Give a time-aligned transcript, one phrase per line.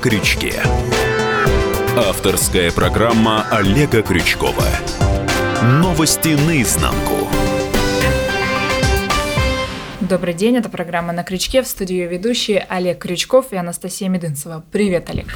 [0.00, 0.54] крючке.
[1.94, 4.64] Авторская программа Олега Крючкова.
[5.62, 7.28] Новости наизнанку.
[10.00, 14.64] Добрый день, это программа «На крючке» в студии ведущие Олег Крючков и Анастасия Медынцева.
[14.72, 15.26] Привет, Олег.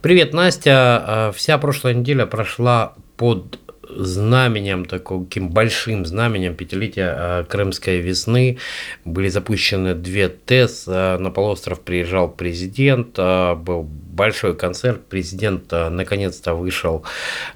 [0.00, 0.72] Привет, Настя.
[0.72, 3.58] А, вся прошлая неделя прошла под
[3.94, 8.58] знаменем, таким большим знаменем пятилетия а, Крымской весны
[9.04, 10.84] были запущены две ТЭС.
[10.86, 15.00] А, на полуостров приезжал президент, был большой концерт.
[15.08, 17.04] Президент наконец-то вышел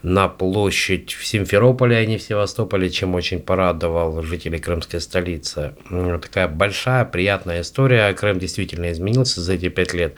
[0.03, 5.75] на площадь в Симферополе, а не в Севастополе, чем очень порадовал жителей крымской столицы.
[6.23, 8.13] Такая большая, приятная история.
[8.15, 10.15] Крым действительно изменился за эти пять лет.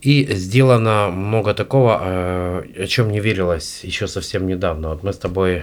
[0.00, 4.90] И сделано много такого, э, о чем не верилось еще совсем недавно.
[4.90, 5.62] Вот мы с тобой э,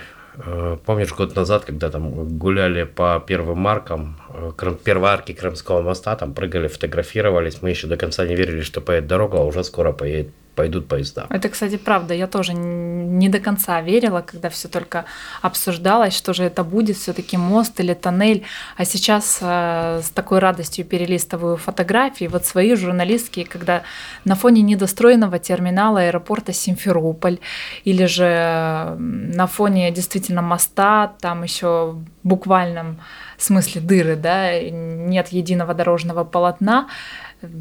[0.85, 6.33] Помнишь, год назад, когда там гуляли по первым маркам, э, первой арке Крымского моста, там
[6.33, 10.33] прыгали, фотографировались, мы еще до конца не верили, что поедет дорога, а уже скоро поедет
[10.55, 11.25] пойдут поезда.
[11.29, 12.13] Это, кстати, правда.
[12.13, 15.05] Я тоже не до конца верила, когда все только
[15.41, 18.43] обсуждалось, что же это будет, все-таки мост или тоннель.
[18.77, 23.83] А сейчас э, с такой радостью перелистываю фотографии, вот свои журналистские, когда
[24.25, 27.39] на фоне недостроенного терминала аэропорта Симферополь,
[27.83, 32.99] или же на фоне действительно моста, там еще буквальном
[33.37, 36.87] смысле дыры, да, нет единого дорожного полотна,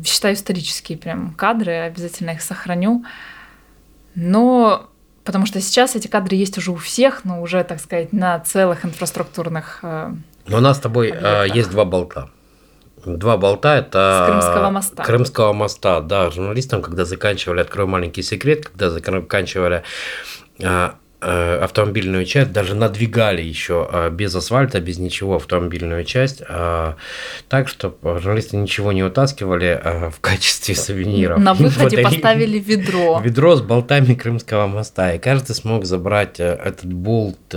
[0.04, 3.04] считаю исторические прям кадры, обязательно их сохраню.
[4.14, 4.88] Но
[5.24, 8.84] потому что сейчас эти кадры есть уже у всех, но уже, так сказать, на целых
[8.84, 9.80] инфраструктурных.
[9.82, 10.12] Э,
[10.46, 11.56] но у нас с тобой э, объектах.
[11.56, 12.30] есть два болта.
[13.04, 15.02] Два болта это с Крымского моста.
[15.02, 16.30] Крымского моста, да.
[16.30, 19.82] Журналистам, когда заканчивали, открою маленький секрет, когда заканчивали
[20.58, 26.94] Э, автомобильную часть, даже надвигали еще э, без асфальта, без ничего автомобильную часть, э,
[27.48, 31.38] так что журналисты ничего не утаскивали в качестве сувениров.
[31.38, 33.20] На выходе вот поставили ведро.
[33.20, 37.54] Ведро с болтами Крымского моста, и каждый смог забрать этот болт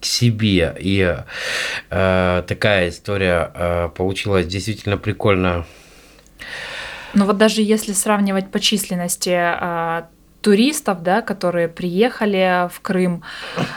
[0.00, 0.74] к себе.
[0.78, 1.16] И
[1.90, 5.66] э, такая история э, получилась действительно прикольно.
[7.14, 10.02] Ну вот даже если сравнивать по численности э,
[10.40, 13.22] туристов, да, которые приехали в Крым.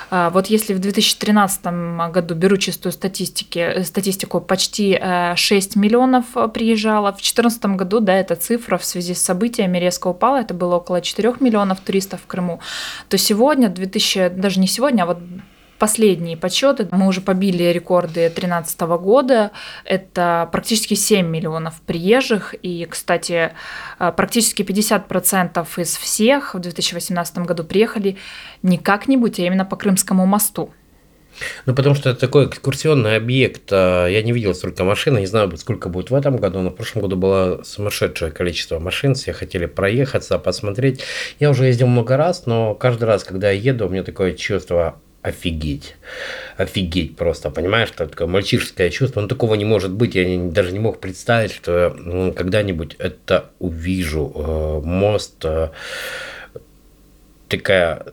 [0.09, 1.65] А, вот если в 2013
[2.11, 4.99] году, беру чистую статистики, статистику, почти
[5.35, 10.07] 6 э, миллионов приезжало, в 2014 году, да, эта цифра в связи с событиями резко
[10.07, 12.59] упала, это было около 4 миллионов туристов в Крыму,
[13.09, 15.17] то сегодня, 2000, даже не сегодня, а вот
[15.83, 19.51] последние подсчеты, мы уже побили рекорды 2013 года,
[19.83, 23.51] это практически 7 миллионов приезжих, и, кстати,
[23.99, 28.15] э, практически 50% из всех в 2018 году приехали
[28.61, 30.69] не как-нибудь, а именно по Крымскому мосту.
[31.65, 33.63] Ну, потому что это такой экскурсионный объект.
[33.73, 36.75] А, я не видел столько машин, не знаю, сколько будет в этом году, но в
[36.75, 41.01] прошлом году было сумасшедшее количество машин, все хотели проехаться, посмотреть.
[41.41, 45.01] Я уже ездил много раз, но каждый раз, когда я еду, у меня такое чувство
[45.23, 45.95] офигеть.
[46.57, 49.21] Офигеть просто, понимаешь, это такое мальчишеское чувство.
[49.21, 50.15] Ну, такого не может быть.
[50.15, 54.31] Я не, даже не мог представить, что ну, когда-нибудь это увижу.
[54.35, 55.69] Э, мост, э,
[57.47, 58.05] такая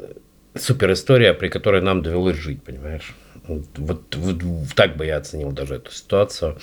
[0.55, 3.15] супер история, при которой нам довелось жить, понимаешь?
[3.47, 4.43] Вот, вот, вот
[4.77, 6.59] так бы я оценил даже эту ситуацию.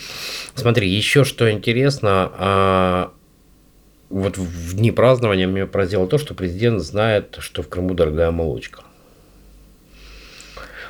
[0.55, 3.11] Смотри, еще что интересно, а,
[4.09, 8.83] вот в дни празднования меня поразило то, что президент знает, что в Крыму дорогая молочка.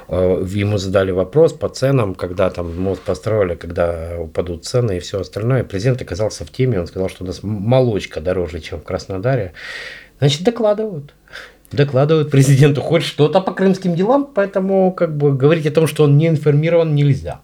[0.09, 5.19] Э, ему задали вопрос по ценам, когда там мост построили, когда упадут цены и все
[5.19, 5.63] остальное.
[5.63, 9.53] Президент оказался в теме, он сказал, что у нас молочка дороже, чем в Краснодаре.
[10.19, 11.13] Значит, докладывают.
[11.71, 16.17] Докладывают президенту хоть что-то по крымским делам, поэтому как бы говорить о том, что он
[16.17, 17.41] не информирован, нельзя.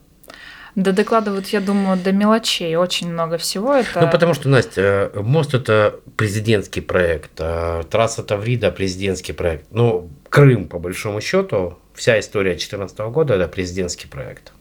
[0.76, 3.76] Да докладывают, я думаю, до мелочей очень много всего.
[3.76, 4.02] Это...
[4.02, 9.68] Ну, потому что, Настя, мост– это президентский проект, а трасса Таврида– президентский проект.
[9.72, 14.52] Ну, Крым, по большому счету, вся история 2014 года– это президентский проект.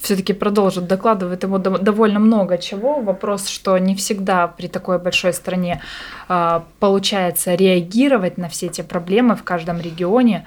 [0.00, 3.00] Все-таки продолжит докладывать ему довольно много чего.
[3.00, 5.80] Вопрос, что не всегда при такой большой стране
[6.28, 10.44] а, получается реагировать на все эти проблемы в каждом регионе.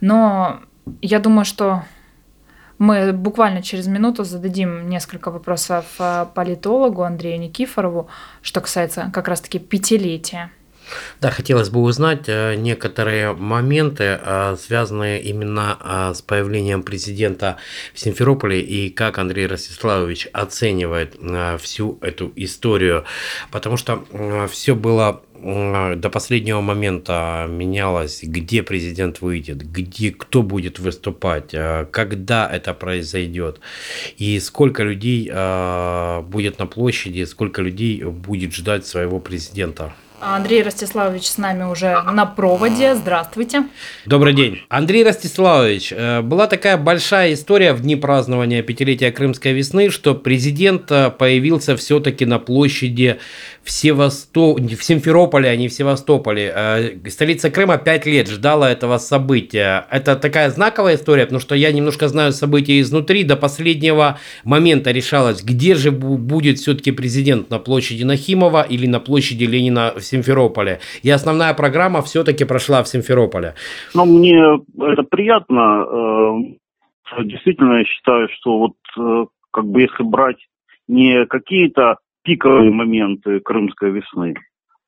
[0.00, 0.60] Но
[1.00, 1.84] я думаю, что
[2.78, 8.08] мы буквально через минуту зададим несколько вопросов а, политологу Андрею Никифорову,
[8.42, 10.50] что касается как раз-таки пятилетия.
[11.20, 17.56] Да, хотелось бы узнать э, некоторые моменты, э, связанные именно э, с появлением президента
[17.94, 21.16] в Симферополе и как Андрей Ростиславович оценивает
[21.60, 23.04] всю эту историю,
[23.50, 24.04] потому что
[24.50, 32.48] все было до последнего момента менялось, где президент выйдет, где кто будет выступать, э, когда
[32.50, 33.60] это произойдет,
[34.16, 39.92] и сколько людей э, будет на площади, сколько людей будет ждать своего президента.
[40.20, 42.94] Андрей Ростиславович с нами уже на проводе.
[42.94, 43.64] Здравствуйте.
[44.06, 44.62] Добрый день.
[44.70, 50.86] Андрей Ростиславович, э, была такая большая история в дни празднования пятилетия Крымской весны, что президент
[51.18, 53.18] появился все-таки на площади
[53.64, 54.54] в, Севасто...
[54.54, 56.52] в Симферополе, а не в Севастополе.
[56.54, 59.86] Э, столица Крыма пять лет ждала этого события.
[59.90, 63.24] Это такая знаковая история, потому что я немножко знаю события изнутри.
[63.24, 69.44] До последнего момента решалось, где же будет все-таки президент на площади Нахимова или на площади
[69.44, 70.80] Ленина в Симферополе.
[71.02, 73.54] И основная программа все-таки прошла в Симферополе.
[73.94, 74.42] Ну, мне
[74.78, 75.86] это приятно.
[77.18, 80.36] Э, действительно, я считаю, что вот э, как бы если брать
[80.86, 84.34] не какие-то пиковые моменты Крымской весны,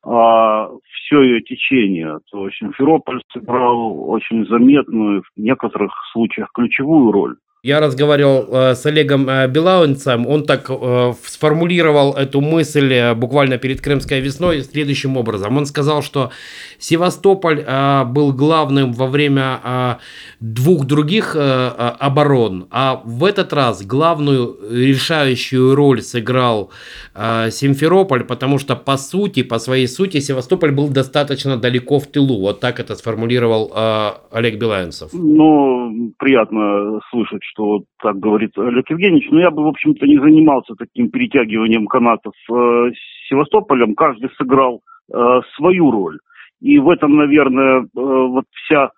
[0.04, 7.36] а все ее течение, то Симферополь сыграл очень заметную, в некоторых случаях ключевую роль.
[7.66, 13.58] Я разговаривал э, с Олегом э, Белауинцем, он так э, сформулировал эту мысль э, буквально
[13.58, 15.56] перед Крымской весной следующим образом.
[15.56, 16.30] Он сказал, что
[16.78, 19.94] Севастополь э, был главным во время э,
[20.38, 26.70] двух других э, э оборон, а в этот раз главную решающую роль сыграл
[27.16, 32.40] э, Симферополь, потому что по сути, по своей сути, Севастополь был достаточно далеко в тылу.
[32.40, 35.10] Вот так это сформулировал э, Олег Белауинцев.
[35.12, 40.74] Ну, приятно слышать, что так говорит Олег Евгеньевич, но я бы, в общем-то, не занимался
[40.74, 43.94] таким перетягиванием канатов э, с Севастополем.
[43.94, 44.82] Каждый сыграл
[45.12, 46.18] э, свою роль.
[46.60, 48.90] И в этом, наверное, э, вот вся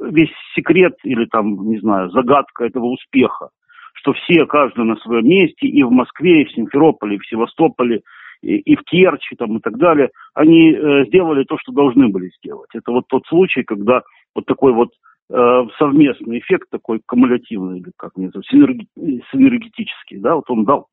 [0.00, 3.50] весь секрет или там, не знаю, загадка этого успеха,
[3.92, 8.00] что все, каждый на своем месте, и в Москве, и в Симферополе, и в Севастополе,
[8.40, 12.30] и, и в Керчи там, и так далее, они э, сделали то, что должны были
[12.38, 12.70] сделать.
[12.72, 14.02] Это вот тот случай, когда
[14.34, 14.90] вот такой вот
[15.28, 18.86] совместный эффект такой кумулятивный, или как мне синерги,
[19.32, 20.86] синергетический, да, вот он дал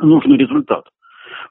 [0.00, 0.84] нужный результат.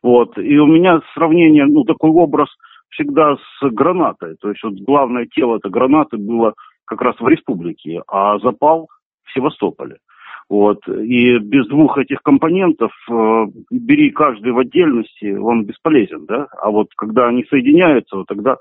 [0.04, 0.38] Вот.
[0.38, 2.50] И у меня сравнение, ну, такой образ
[2.89, 4.36] всегда с гранатой.
[4.39, 6.54] То есть вот главное тело этой гранаты было
[6.86, 8.88] как раз в республике, а запал
[9.25, 9.98] в Севастополе.
[10.50, 10.88] Вот.
[10.88, 16.48] И без двух этих компонентов, э, бери каждый в отдельности, он бесполезен, да?
[16.62, 18.56] А вот когда они соединяются, вот тогда э,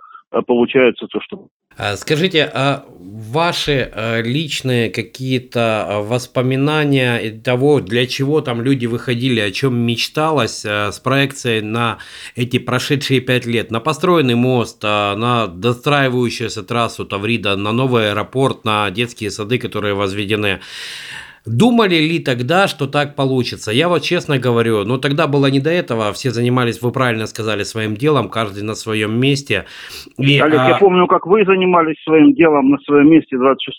[0.47, 8.41] получается то, что а скажите, а ваши а, личные какие-то а, воспоминания того, для чего
[8.41, 11.99] там люди выходили, о чем мечталось с проекцией на
[12.35, 13.71] эти прошедшие пять лет?
[13.71, 20.61] На построенный мост, на достраивающуюся трассу Таврида, на новый аэропорт, на детские сады, которые возведены.
[21.47, 23.71] Думали ли тогда, что так получится?
[23.71, 27.63] Я вот честно говорю, ну тогда было не до этого, все занимались, вы правильно сказали,
[27.63, 29.65] своим делом, каждый на своем месте.
[30.19, 30.69] И, Олег, а...
[30.71, 33.79] я помню, как вы занимались своим делом на своем месте 26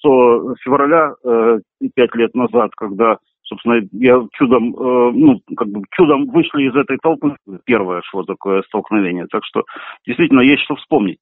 [0.63, 1.59] февраля, э,
[1.93, 6.97] пять лет назад, когда собственно, я чудом, э, ну, как бы чудом вышли из этой
[7.01, 7.35] толпы.
[7.65, 9.25] Первое шло такое столкновение.
[9.31, 9.63] Так что
[10.05, 11.19] действительно есть что вспомнить.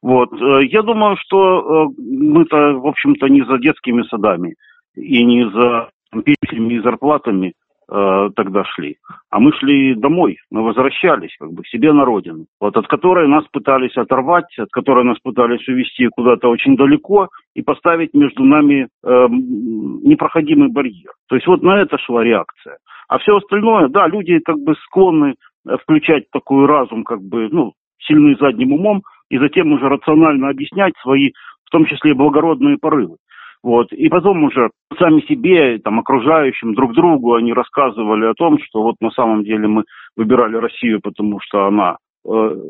[0.00, 0.32] Вот.
[0.32, 4.54] Э, я думаю, что э, мы-то, в общем-то, не за детскими садами
[4.94, 7.54] и не за пенсиями и зарплатами
[7.90, 8.96] э, тогда шли,
[9.30, 13.44] а мы шли домой, мы возвращались как бы себе на родину, вот от которой нас
[13.50, 19.26] пытались оторвать, от которой нас пытались увести куда-то очень далеко и поставить между нами э,
[19.30, 21.12] непроходимый барьер.
[21.28, 22.78] То есть вот на это шла реакция.
[23.08, 25.34] А все остальное, да, люди как бы склонны
[25.66, 30.94] э, включать такой разум, как бы, ну, сильный задним умом, и затем уже рационально объяснять
[31.00, 31.32] свои,
[31.64, 33.16] в том числе благородные порывы.
[33.62, 33.92] Вот.
[33.92, 38.96] И потом уже сами себе, там, окружающим, друг другу они рассказывали о том, что вот
[39.00, 39.84] на самом деле мы
[40.16, 42.28] выбирали Россию, потому что она э,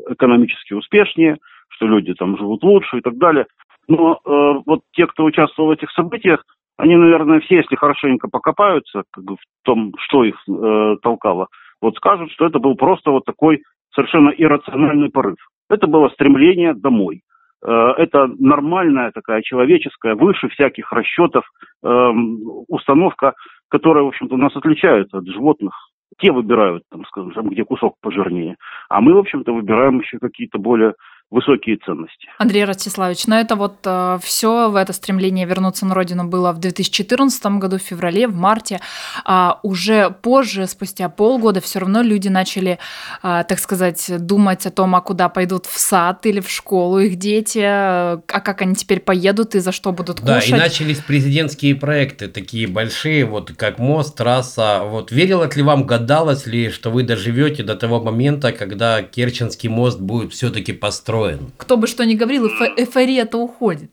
[0.09, 1.37] экономически успешнее,
[1.69, 3.47] что люди там живут лучше и так далее.
[3.87, 6.43] Но э, вот те, кто участвовал в этих событиях,
[6.77, 11.47] они, наверное, все, если хорошенько покопаются как бы, в том, что их э, толкало,
[11.81, 15.37] вот скажут, что это был просто вот такой совершенно иррациональный порыв.
[15.69, 17.21] Это было стремление домой.
[17.65, 21.45] Э, это нормальная такая человеческая, выше всяких расчетов
[21.83, 23.33] эм, установка,
[23.69, 25.73] которая, в общем-то, нас отличает от животных.
[26.19, 28.57] Те выбирают, там, скажем, где кусок пожирнее.
[28.89, 30.93] А мы, в общем-то, выбираем еще какие-то более
[31.33, 32.27] высокие ценности.
[32.37, 36.59] Андрей Ростиславович, но это вот э, все в это стремление вернуться на родину было в
[36.59, 38.79] 2014 году, в феврале, в марте.
[39.25, 42.77] А уже позже, спустя полгода, все равно люди начали,
[43.23, 47.15] э, так сказать, думать о том, а куда пойдут в сад или в школу их
[47.15, 50.51] дети, а как они теперь поедут и за что будут кушать.
[50.51, 54.83] Да, и начались президентские проекты, такие большие, вот как мост, трасса.
[54.83, 59.99] Вот верилось ли вам, гадалось ли, что вы доживете до того момента, когда Керченский мост
[59.99, 61.22] будет все-таки построен?
[61.23, 61.51] Устроен.
[61.57, 63.91] Кто бы что ни говорил, эйфория-то уходит.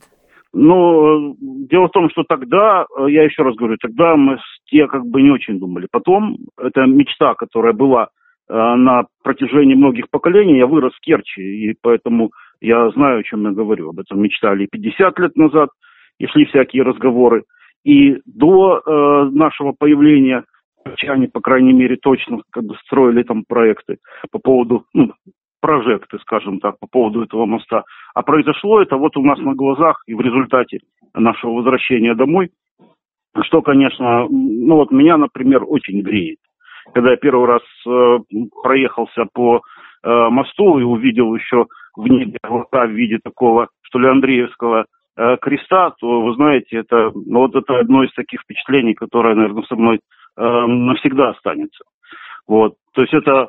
[0.53, 5.07] Ну, дело в том, что тогда, э, я еще раз говорю, тогда мы те как
[5.07, 5.87] бы не очень думали.
[5.91, 8.09] Потом, это мечта, которая была
[8.49, 13.45] э, на протяжении многих поколений, я вырос в Керчи, и поэтому я знаю, о чем
[13.45, 13.91] я говорю.
[13.91, 15.69] Об этом мечтали 50 лет назад,
[16.19, 17.45] и шли всякие разговоры.
[17.85, 20.45] И до э, нашего появления
[21.07, 23.99] они, по крайней мере, точно как бы строили там проекты
[24.33, 25.13] по поводу ну,
[25.61, 27.85] прожекты, скажем так, по поводу этого моста.
[28.15, 30.81] А произошло это вот у нас на глазах и в результате
[31.15, 32.51] нашего возвращения домой,
[33.43, 36.39] что, конечно, ну вот меня, например, очень греет.
[36.93, 38.19] Когда я первый раз э,
[38.63, 39.61] проехался по
[40.03, 44.87] э, мосту и увидел еще в небе в виде такого, что ли, Андреевского
[45.17, 49.65] э, креста, то, вы знаете, это, ну, вот это одно из таких впечатлений, которое, наверное,
[49.65, 50.01] со мной
[50.37, 51.85] э, навсегда останется.
[52.47, 52.75] Вот.
[52.93, 53.49] То есть это,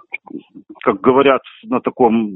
[0.83, 2.31] как говорят на таком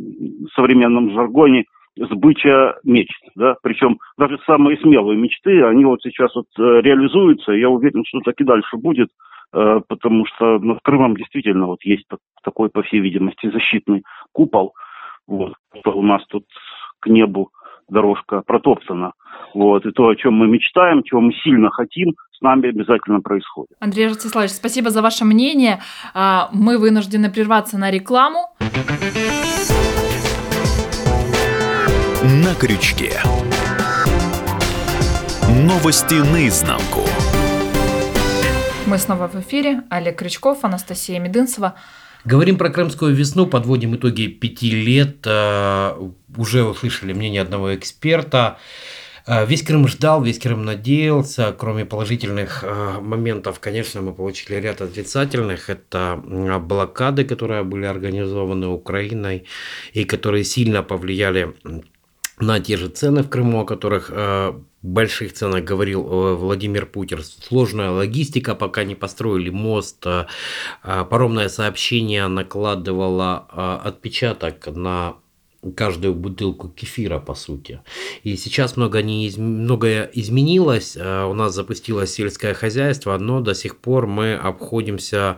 [0.56, 1.66] современном жаргоне,
[1.98, 7.70] сбыча мечт, да, причем даже самые смелые мечты, они вот сейчас вот э, реализуются, я
[7.70, 9.10] уверен, что так и дальше будет,
[9.54, 12.06] э, потому что над Крымом действительно вот есть
[12.44, 14.74] такой, по всей видимости, защитный купол,
[15.26, 15.54] вот,
[15.86, 16.46] у нас тут
[17.00, 17.52] к небу
[17.90, 19.14] дорожка протоптана.
[19.54, 19.86] Вот.
[19.86, 23.72] И то, о чем мы мечтаем, чего мы сильно хотим, с нами обязательно происходит.
[23.80, 25.80] Андрей Ростиславович, спасибо за ваше мнение.
[26.14, 28.40] А, мы вынуждены прерваться на рекламу.
[32.44, 33.12] На крючке.
[35.48, 37.02] Новости наизнанку.
[38.88, 39.84] Мы снова в эфире.
[39.90, 41.76] Олег Крючков, Анастасия Медынцева.
[42.26, 45.18] Говорим про крымскую весну, подводим итоги пяти лет.
[45.28, 45.96] А,
[46.36, 48.58] уже услышали мнение одного эксперта.
[49.28, 51.56] А, весь Крым ждал, весь Крым надеялся.
[51.56, 55.70] Кроме положительных а, моментов, конечно, мы получили ряд отрицательных.
[55.70, 56.20] Это
[56.62, 59.46] блокады, которые были организованы Украиной
[59.94, 61.54] и которые сильно повлияли
[62.40, 64.12] на те же цены в Крыму, о которых
[64.86, 67.22] больших ценах говорил э, Владимир Путин.
[67.24, 70.06] Сложная логистика, пока не построили мост.
[70.06, 70.28] Э,
[70.84, 73.38] э, паромное сообщение накладывало
[73.84, 75.16] отпечаток на
[75.76, 77.82] каждую бутылку кефира, по сути.
[78.24, 79.38] И сейчас много не из...
[79.38, 80.96] многое изменилось.
[80.96, 85.38] У нас запустилось сельское хозяйство, но до сих пор мы обходимся,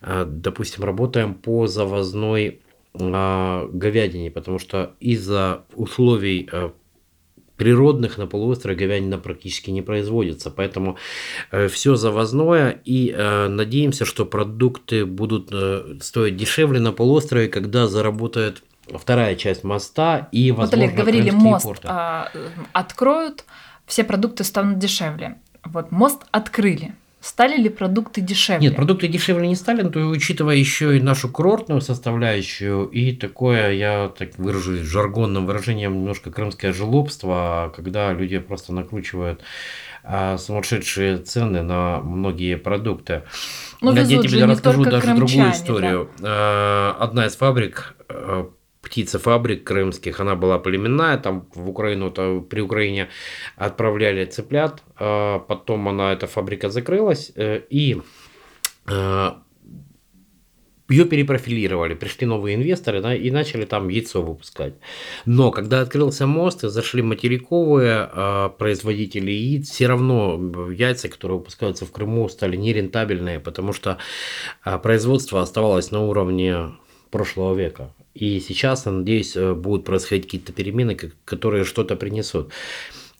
[0.00, 2.62] допустим, работаем по завозной
[2.98, 6.48] говядине, потому что из-за условий
[7.56, 10.50] природных на полуострове говядина практически не производится.
[10.50, 10.96] Поэтому
[11.50, 17.86] э, все завозное и э, надеемся, что продукты будут э, стоить дешевле на полуострове, когда
[17.86, 18.62] заработает
[18.94, 22.30] вторая часть моста и, возможно, Вот, Олег, говорили, мост а,
[22.72, 23.44] откроют,
[23.86, 25.38] все продукты станут дешевле.
[25.64, 26.94] Вот мост открыли.
[27.26, 28.68] Стали ли продукты дешевле?
[28.68, 34.12] Нет, продукты дешевле не стали, но учитывая еще и нашу курортную составляющую и такое, я
[34.16, 39.40] так выражусь жаргонным выражением, немножко крымское жлобство, когда люди просто накручивают
[40.04, 43.24] а, сумасшедшие цены на многие продукты.
[43.80, 46.08] Ну, я тебе расскажу даже другую историю.
[46.18, 46.92] Да?
[46.92, 48.48] Одна из фабрик а,
[48.86, 53.08] птицефабрик крымских, она была племенная, там в Украину, то при Украине
[53.56, 58.00] отправляли цыплят, а потом она, эта фабрика закрылась, э, и
[58.88, 59.30] э,
[60.88, 64.74] ее перепрофилировали, пришли новые инвесторы да, и начали там яйцо выпускать.
[65.24, 70.40] Но когда открылся мост и зашли материковые э, производители яиц, все равно
[70.70, 73.98] яйца, которые выпускаются в Крыму, стали нерентабельные, потому что
[74.64, 76.76] э, производство оставалось на уровне
[77.10, 77.92] прошлого века.
[78.16, 80.96] И сейчас, я надеюсь, э, будут происходить какие-то перемены,
[81.26, 82.50] которые что-то принесут.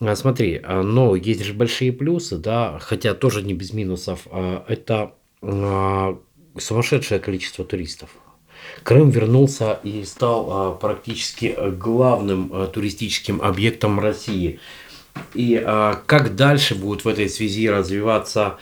[0.00, 4.26] А, смотри, а, но есть же большие плюсы, да, хотя тоже не без минусов.
[4.30, 5.12] А, это
[6.58, 8.08] сумасшедшее количество туристов.
[8.82, 14.58] Крым вернулся и стал практически главным туристическим объектом России.
[15.34, 15.62] И
[16.06, 18.58] как дальше будет в этой связи развиваться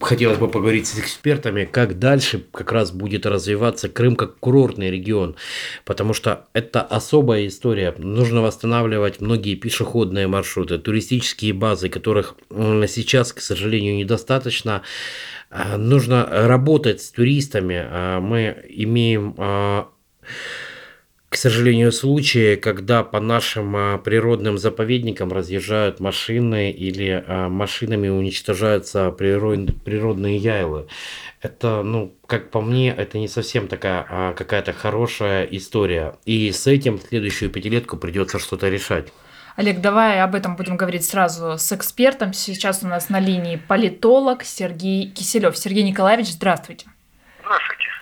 [0.00, 5.36] Хотелось бы поговорить с экспертами, как дальше как раз будет развиваться Крым как курортный регион,
[5.84, 7.94] потому что это особая история.
[7.98, 14.82] Нужно восстанавливать многие пешеходные маршруты, туристические базы, которых сейчас, к сожалению, недостаточно.
[15.50, 17.86] А, нужно работать с туристами.
[17.86, 19.88] А, мы имеем а,
[21.28, 29.10] к сожалению, случаи, когда по нашим а, природным заповедникам разъезжают машины или а, машинами уничтожаются
[29.10, 30.86] природные яйлы.
[31.42, 36.16] Это, ну, как по мне, это не совсем такая а, какая-то хорошая история.
[36.24, 39.12] И с этим следующую пятилетку придется что-то решать.
[39.56, 42.34] Олег, давай об этом будем говорить сразу с экспертом.
[42.34, 45.56] Сейчас у нас на линии политолог Сергей Киселев.
[45.56, 46.86] Сергей Николаевич, здравствуйте.
[47.40, 47.95] Здравствуйте.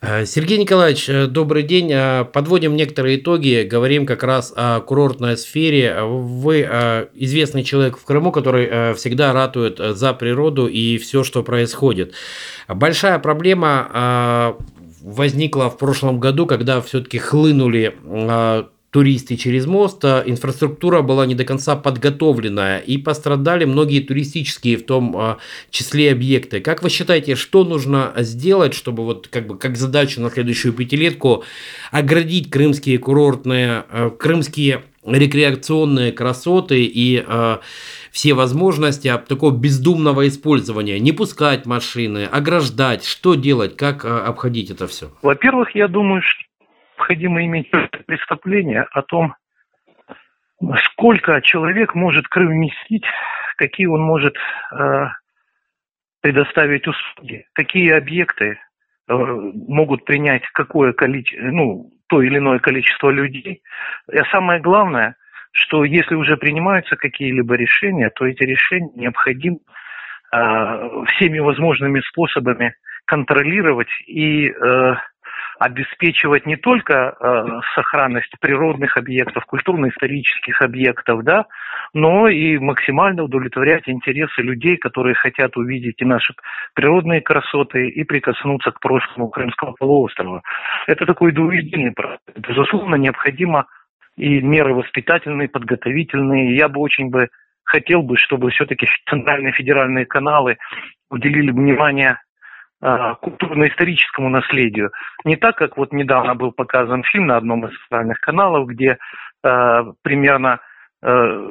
[0.00, 1.90] Э, Сергей Николаевич, э, добрый день.
[1.92, 6.02] Э, подводим некоторые итоги, говорим как раз о курортной сфере.
[6.02, 6.62] Вы
[7.14, 12.14] известный человек в Крыму, который всегда ратует за природу и все, что происходит.
[12.68, 14.56] Большая проблема
[15.02, 17.96] возникла в прошлом году, когда все-таки хлынули
[18.96, 24.86] туристы через мост, а инфраструктура была не до конца подготовленная и пострадали многие туристические в
[24.86, 25.36] том а,
[25.68, 26.60] числе объекты.
[26.60, 31.44] Как вы считаете, что нужно сделать, чтобы вот как бы как задачу на следующую пятилетку
[31.90, 37.56] оградить крымские курортные, а, крымские рекреационные красоты и э,
[38.10, 44.88] все возможности такого бездумного использования, не пускать машины, ограждать, что делать, как э, обходить это
[44.88, 45.12] все?
[45.22, 46.22] Во-первых, я думаю,
[46.96, 47.70] необходимо иметь
[48.06, 49.34] представление о том,
[50.92, 53.04] сколько человек может Крым вместить,
[53.56, 54.34] какие он может
[54.72, 55.06] э,
[56.22, 58.58] предоставить услуги, какие объекты
[59.08, 63.62] э, могут принять какое количество, ну, то или иное количество людей.
[64.10, 65.16] И самое главное,
[65.52, 69.58] что если уже принимаются какие-либо решения, то эти решения необходимо
[70.32, 72.74] э, всеми возможными способами
[73.04, 74.94] контролировать и э,
[75.58, 81.46] обеспечивать не только э, сохранность природных объектов, культурно-исторических объектов, да,
[81.94, 86.34] но и максимально удовлетворять интересы людей, которые хотят увидеть и наши
[86.74, 90.42] природные красоты, и прикоснуться к прошлому Крымского полуострова.
[90.86, 92.20] Это такой двуединый процесс.
[92.36, 93.66] Безусловно, необходимо
[94.16, 96.56] и меры воспитательные, подготовительные.
[96.56, 97.28] Я бы очень бы
[97.64, 100.56] хотел бы, чтобы все-таки центральные федеральные каналы
[101.10, 102.18] уделили внимание
[102.80, 104.90] культурно-историческому наследию.
[105.24, 108.98] Не так, как вот недавно был показан фильм на одном из социальных каналов, где
[109.42, 110.60] э, примерно
[111.02, 111.46] э,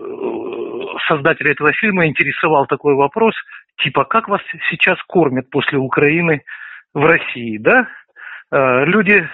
[1.07, 3.35] создатель этого фильма интересовал такой вопрос,
[3.77, 6.43] типа, как вас сейчас кормят после Украины
[6.93, 7.87] в России, да?
[8.51, 9.27] Э, люди,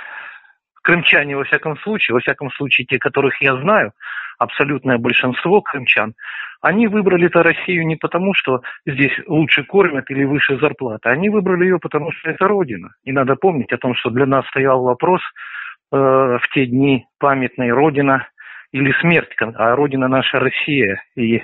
[0.81, 3.91] крымчане во всяком случае, во всяком случае те, которых я знаю,
[4.41, 6.13] абсолютное большинство крымчан,
[6.61, 11.09] они выбрали это Россию не потому, что здесь лучше кормят или выше зарплата.
[11.09, 12.89] Они выбрали ее потому, что это Родина.
[13.03, 15.21] И надо помнить о том, что для нас стоял вопрос
[15.91, 18.27] э, в те дни памятной Родина
[18.71, 21.03] или смерть, а Родина наша Россия.
[21.15, 21.43] И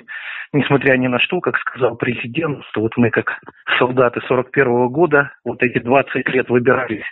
[0.52, 3.38] несмотря ни на что, как сказал президент, что вот мы как
[3.78, 7.06] солдаты 41 -го года вот эти 20 лет выбирались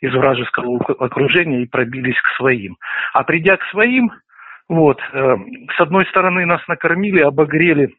[0.00, 2.76] из вражеского окружения и пробились к своим.
[3.12, 4.10] А придя к своим,
[4.70, 5.00] вот.
[5.12, 5.36] Э,
[5.76, 7.96] с одной стороны, нас накормили, обогрели,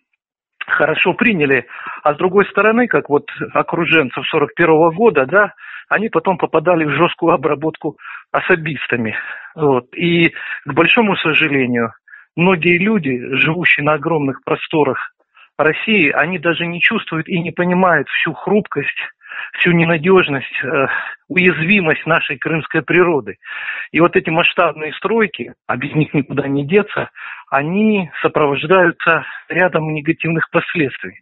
[0.66, 1.66] хорошо приняли,
[2.02, 5.54] а с другой стороны, как вот окруженцев 41 -го года, да,
[5.90, 7.98] они потом попадали в жесткую обработку
[8.32, 9.18] особистами.
[9.54, 9.88] Вот.
[9.98, 10.30] И,
[10.66, 11.92] к большому сожалению,
[12.38, 15.12] многие люди, живущие на огромных просторах
[15.58, 18.98] России, они даже не чувствуют и не понимают всю хрупкость
[19.54, 20.88] всю ненадежность, э,
[21.28, 23.38] уязвимость нашей крымской природы.
[23.92, 27.10] И вот эти масштабные стройки, а без них никуда не деться,
[27.50, 31.22] они сопровождаются рядом негативных последствий.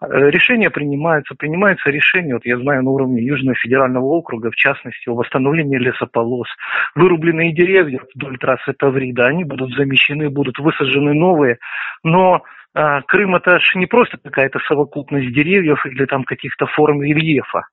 [0.00, 5.08] Э, решения принимаются, принимаются решения, вот я знаю, на уровне Южного федерального округа, в частности,
[5.08, 6.48] о восстановлении лесополос.
[6.94, 11.58] Вырубленные деревья вдоль трассы Таврида, они будут замещены, будут высажены новые,
[12.04, 12.42] но
[12.74, 17.64] Крым это же не просто какая-то совокупность деревьев или там каких-то форм рельефа.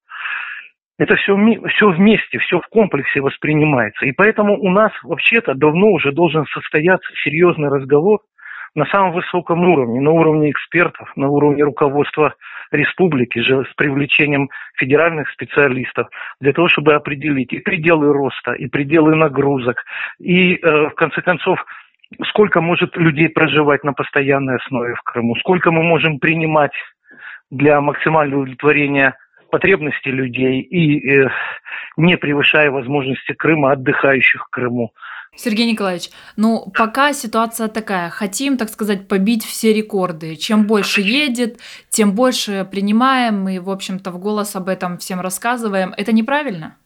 [0.98, 1.36] Это все,
[1.68, 4.06] все вместе, все в комплексе воспринимается.
[4.06, 8.22] И поэтому у нас вообще-то давно уже должен состояться серьезный разговор
[8.76, 12.36] на самом высоком уровне, на уровне экспертов, на уровне руководства
[12.72, 16.08] республики же с привлечением федеральных специалистов
[16.42, 19.84] для того, чтобы определить и пределы роста, и пределы нагрузок,
[20.20, 21.64] и, э, в конце концов,
[22.30, 26.74] сколько может людей проживать на постоянной основе в Крыму, сколько мы можем принимать
[27.50, 29.16] для максимального удовлетворения
[29.52, 31.30] потребностей людей и э,
[31.98, 34.92] не превышая возможности Крыма, отдыхающих в Крыму.
[35.36, 40.36] Сергей Николаевич, ну пока ситуация такая, хотим, так сказать, побить все рекорды.
[40.36, 45.94] Чем больше едет, тем больше принимаем и, в общем-то, в голос об этом всем рассказываем.
[45.98, 46.78] Это неправильно?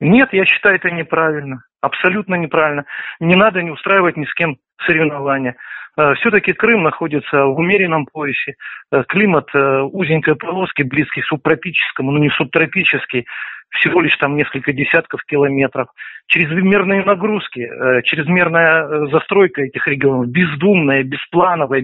[0.00, 1.62] Нет, я считаю это неправильно.
[1.80, 2.84] Абсолютно неправильно.
[3.20, 5.56] Не надо не устраивать ни с кем соревнования.
[5.98, 8.54] Э, Все-таки Крым находится в умеренном поясе.
[8.92, 13.26] Э, климат э, узенькой полоски, близкий к субтропическому, но не субтропический.
[13.70, 15.88] всего лишь там несколько десятков километров.
[16.26, 17.68] Чрезмерные нагрузки,
[18.04, 21.82] чрезмерная застройка этих регионов, бездумная, бесплановая,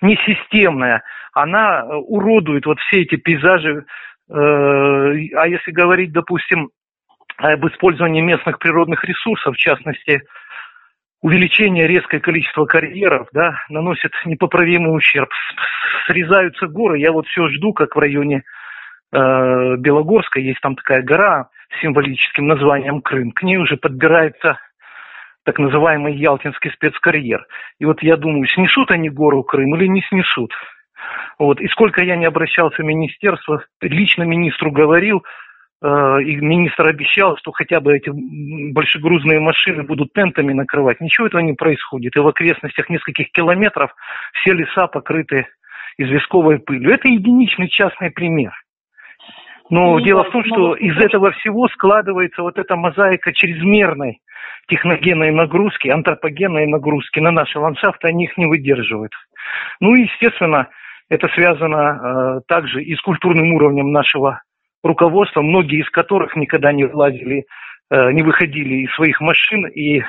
[0.00, 3.84] несистемная, она уродует вот все эти пейзажи.
[4.30, 6.70] А если говорить, допустим,
[7.36, 10.22] об использовании местных природных ресурсов, в частности,
[11.22, 15.30] увеличение резкое количество карьеров, да, наносит непоправимый ущерб.
[16.06, 16.98] Срезаются горы.
[16.98, 18.42] Я вот все жду, как в районе
[19.12, 23.32] э, Белогорска есть там такая гора с символическим названием Крым.
[23.32, 24.58] К ней уже подбирается
[25.44, 27.46] так называемый Ялтинский спецкарьер.
[27.78, 30.52] И вот я думаю, снесут они гору Крым или не снесут.
[31.38, 31.60] Вот.
[31.60, 35.24] И сколько я не обращался в министерство, лично министру говорил,
[35.80, 38.10] и министр обещал, что хотя бы эти
[38.72, 41.00] большегрузные машины будут тентами накрывать.
[41.00, 42.16] Ничего этого не происходит.
[42.16, 43.94] И в окрестностях нескольких километров
[44.32, 45.46] все леса покрыты
[45.96, 46.92] известковой пылью.
[46.92, 48.52] Это единичный частный пример.
[49.70, 54.20] Но и дело в том, что из этого всего складывается вот эта мозаика чрезмерной
[54.68, 59.12] техногенной нагрузки, антропогенной нагрузки на наши ландшафты, они их не выдерживают.
[59.80, 60.68] Ну и, естественно,
[61.08, 64.42] это связано э, также и с культурным уровнем нашего
[64.82, 67.46] руководства, многие из которых никогда не вылазили,
[67.90, 70.02] э, не выходили из своих машин и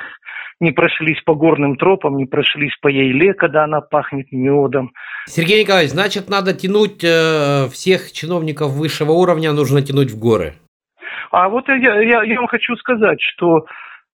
[0.60, 4.92] не прошлись по горным тропам, не прошлись по Ейле, когда она пахнет медом.
[5.26, 10.54] Сергей Николаевич, значит, надо тянуть э, всех чиновников высшего уровня, нужно тянуть в горы.
[11.30, 13.64] А вот я, я, я вам хочу сказать, что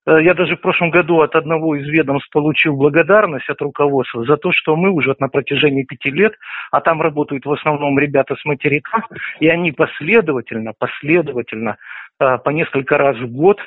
[0.06, 4.52] я даже в прошлом году от одного из ведомств получил благодарность от руководства за то,
[4.52, 6.34] что мы уже на протяжении пяти лет,
[6.70, 9.02] а там работают в основном ребята с материка,
[9.40, 11.76] и они последовательно, последовательно
[12.20, 13.58] э, по несколько раз в год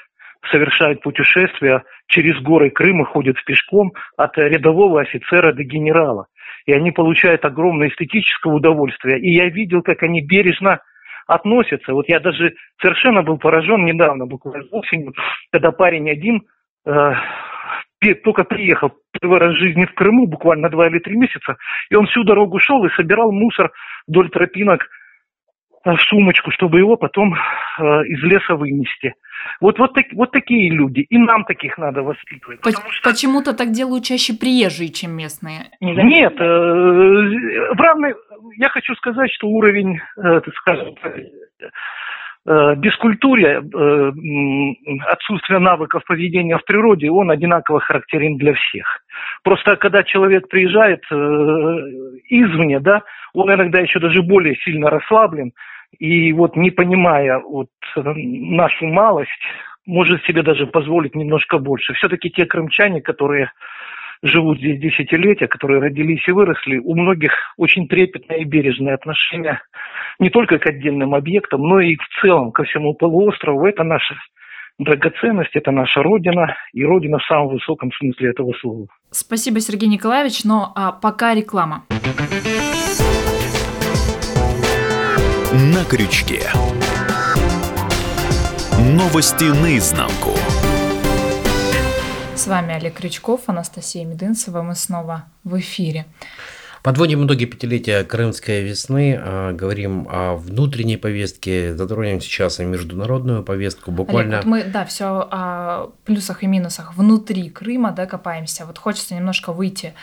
[0.51, 6.27] совершают путешествия через горы Крыма, ходят пешком от рядового офицера до генерала.
[6.65, 9.19] И они получают огромное эстетическое удовольствие.
[9.19, 10.79] И я видел, как они бережно
[11.29, 11.93] относятся.
[11.93, 15.13] Вот я даже совершенно был поражен недавно, буквально осенью,
[15.51, 16.41] когда парень один
[16.85, 17.13] э,
[18.23, 21.57] только приехал первый раз в жизни в Крыму, буквально два или три месяца,
[21.91, 23.71] и он всю дорогу шел и собирал мусор
[24.07, 24.87] вдоль тропинок
[26.09, 29.13] сумочку, чтобы его потом э, из леса вынести.
[29.61, 32.61] Вот, вот, так, вот такие люди, и нам таких надо воспитывать.
[32.61, 33.09] По- что...
[33.09, 35.71] Почему-то так делают чаще приезжие, чем местные.
[35.79, 38.15] Нет, э, в равной,
[38.57, 41.69] я хочу сказать, что уровень, э, скажем, э,
[42.77, 44.11] бескультуре, э,
[45.07, 49.01] отсутствие навыков поведения в природе, он одинаково характерен для всех.
[49.43, 51.15] Просто когда человек приезжает э,
[52.29, 55.51] извне, да, он иногда еще даже более сильно расслаблен,
[55.99, 59.29] и вот не понимая вот нашу малость,
[59.85, 61.93] может себе даже позволить немножко больше.
[61.93, 63.51] Все-таки те крымчане, которые
[64.21, 69.61] живут здесь десятилетия, которые родились и выросли, у многих очень трепетное и бережное отношение
[70.19, 73.65] не только к отдельным объектам, но и в целом ко всему полуострову.
[73.65, 74.15] Это наша
[74.77, 78.87] драгоценность, это наша Родина, и Родина в самом высоком смысле этого слова.
[79.11, 81.85] Спасибо, Сергей Николаевич, но а, пока реклама.
[85.51, 86.41] На крючке.
[88.95, 90.38] Новости наизнанку.
[92.39, 94.61] С вами Олег Крючков, Анастасия Медынцева.
[94.61, 96.05] Мы снова в эфире.
[96.83, 103.91] Подводим итоги пятилетия Крымской весны, а, говорим о внутренней повестке, затронем сейчас и международную повестку.
[103.91, 104.35] Буквально.
[104.35, 108.65] Олег, вот мы, да, все о плюсах и минусах внутри Крыма, да, копаемся.
[108.65, 109.93] Вот хочется немножко выйти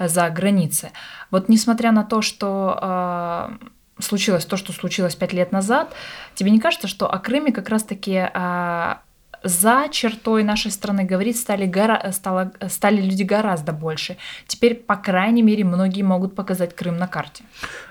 [0.00, 0.90] за границы.
[1.30, 5.94] Вот несмотря на то, что э, случилось то, что случилось пять лет назад,
[6.34, 8.94] тебе не кажется, что о Крыме как раз-таки э,
[9.48, 12.12] за чертой нашей страны говорить стали, гора...
[12.12, 12.52] стало...
[12.68, 14.16] стали люди гораздо больше.
[14.46, 17.44] Теперь, по крайней мере, многие могут показать Крым на карте.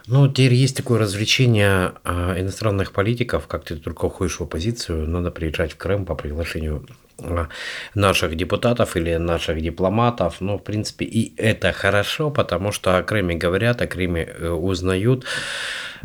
[0.08, 5.32] Ну, теперь есть такое развлечение э, иностранных политиков, как ты только уходишь в оппозицию, надо
[5.32, 6.86] приезжать в Крым по приглашению
[7.24, 7.48] а,
[7.94, 10.42] наших депутатов или наших дипломатов.
[10.42, 15.26] Ну, в принципе, и это хорошо, потому что о Крыме говорят, о Крыме э, узнают.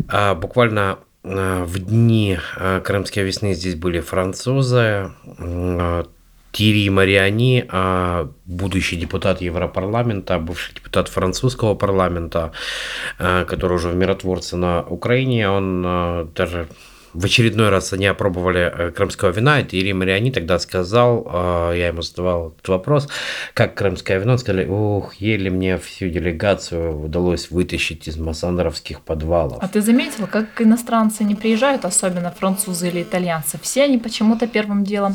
[0.09, 6.05] А буквально в дни э, Крымской весны здесь были французы, э,
[6.53, 7.65] Тири Мариани,
[8.45, 12.51] будущий депутат Европарламента, бывший депутат французского парламента,
[13.19, 16.67] который уже в миротворце на Украине, он даже
[17.13, 21.89] в очередной раз они опробовали э, крымского вина, и Ирим Мариани тогда сказал, э, я
[21.89, 23.09] ему задавал этот вопрос,
[23.55, 29.59] как крымское вино, сказали, ух, еле мне всю делегацию удалось вытащить из массандровских подвалов.
[29.61, 34.85] А ты заметил, как иностранцы не приезжают, особенно французы или итальянцы, все они почему-то первым
[34.85, 35.15] делом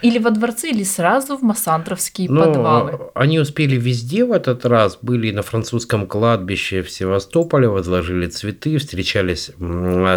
[0.00, 2.98] Или во дворцы, или сразу в массандровские ну, подвалы?
[3.14, 4.98] Они успели везде в этот раз.
[5.02, 9.50] Были на французском кладбище в Севастополе, возложили цветы, встречались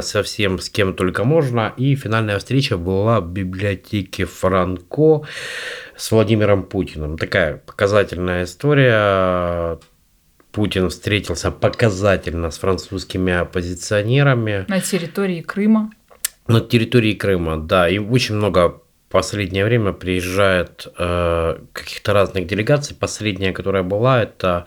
[0.01, 1.73] со всем, с кем только можно.
[1.77, 5.23] И финальная встреча была в библиотеке Франко
[5.95, 7.17] с Владимиром Путиным.
[7.17, 9.79] Такая показательная история.
[10.51, 14.65] Путин встретился показательно с французскими оппозиционерами.
[14.67, 15.91] На территории Крыма.
[16.47, 17.87] На территории Крыма, да.
[17.89, 22.95] И очень много последнее время приезжает э, каких-то разных делегаций.
[22.99, 24.65] Последняя, которая была, это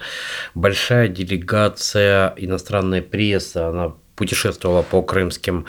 [0.54, 3.57] большая делегация иностранной прессы.
[3.57, 5.66] Она путешествовала по крымским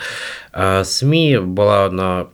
[0.52, 2.28] э, СМИ, была на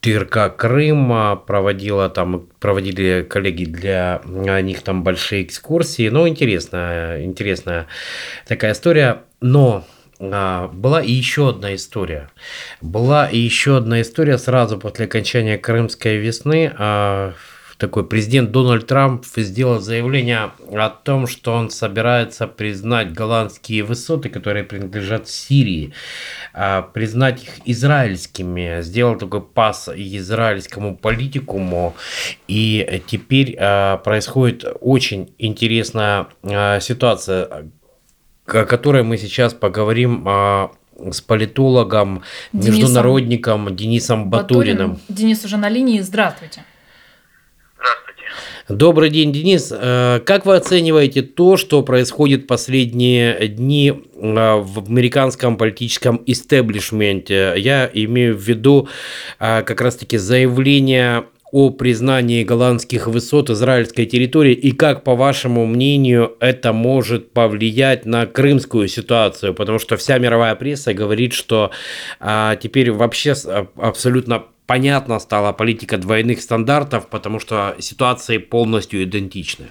[0.00, 6.08] ТРК Крыма, проводила там, проводили коллеги для них там большие экскурсии.
[6.08, 7.86] Ну, интересная, интересная
[8.46, 9.22] такая история.
[9.42, 9.84] Но
[10.20, 12.28] была и еще одна история.
[12.82, 16.72] Была и еще одна история сразу после окончания Крымской весны.
[16.76, 17.32] А,
[17.78, 24.62] такой президент Дональд Трамп сделал заявление о том, что он собирается признать голландские высоты, которые
[24.62, 25.94] принадлежат Сирии,
[26.52, 28.82] а, признать их израильскими.
[28.82, 31.96] Сделал такой пас израильскому политикуму.
[32.46, 36.26] И теперь происходит очень интересная
[36.80, 37.70] ситуация
[38.54, 40.70] о которой мы сейчас поговорим а,
[41.10, 44.92] с политологом, Денисом международником Денисом Батуриным.
[44.92, 45.16] Батурин.
[45.16, 46.00] Денис уже на линии.
[46.00, 46.64] Здравствуйте.
[47.76, 48.24] Здравствуйте.
[48.68, 49.72] Добрый день, Денис.
[49.72, 57.54] Э, как вы оцениваете то, что происходит последние дни э, в американском политическом истеблишменте?
[57.56, 58.88] Я имею в виду
[59.38, 66.36] э, как раз-таки заявление о признании голландских высот израильской территории и как, по вашему мнению,
[66.40, 69.54] это может повлиять на крымскую ситуацию?
[69.54, 71.70] Потому что вся мировая пресса говорит, что
[72.20, 73.34] а, теперь вообще
[73.76, 79.66] абсолютно понятна стала политика двойных стандартов, потому что ситуации полностью идентичны.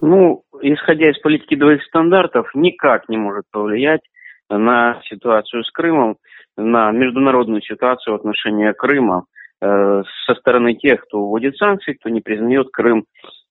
[0.00, 4.00] Ну, исходя из политики двойных стандартов, никак не может повлиять
[4.48, 6.16] на ситуацию с Крымом,
[6.56, 9.24] на международную ситуацию в отношении Крыма.
[9.60, 13.06] Э, со стороны тех, кто вводит санкции, кто не признает Крым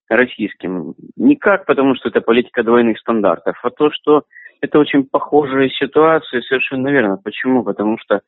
[0.09, 0.95] российским.
[1.15, 3.57] Никак, потому что это политика двойных стандартов.
[3.63, 4.23] А то, что
[4.61, 7.17] это очень похожая ситуация, совершенно верно.
[7.17, 7.63] Почему?
[7.63, 8.21] Потому что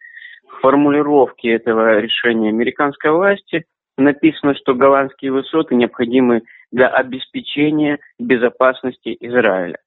[0.48, 3.66] в формулировке этого решения американской власти
[3.98, 9.78] написано, что голландские высоты необходимы для обеспечения безопасности Израиля.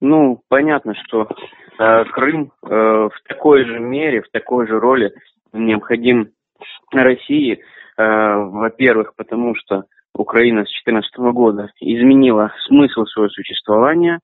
[0.00, 1.28] Ну, понятно, что
[1.78, 5.12] э, Крым э, в такой же мере, в такой же роли
[5.52, 6.30] необходим
[6.92, 7.58] России, э,
[7.96, 14.20] во-первых, потому что Украина с 2014 года изменила смысл своего существования,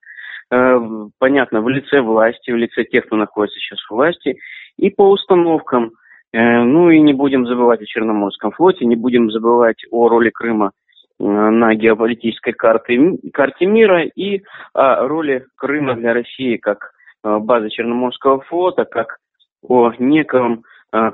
[0.50, 0.78] э,
[1.18, 4.38] понятно, в лице власти, в лице тех, кто находится сейчас в власти,
[4.76, 5.92] и по установкам.
[6.32, 10.72] Э, ну и не будем забывать о Черноморском флоте, не будем забывать о роли Крыма
[11.20, 12.98] на геополитической карте,
[13.32, 14.42] карте мира и
[14.72, 16.90] о роли Крыма для России как
[17.22, 19.18] базы Черноморского флота, как
[19.62, 20.64] о неком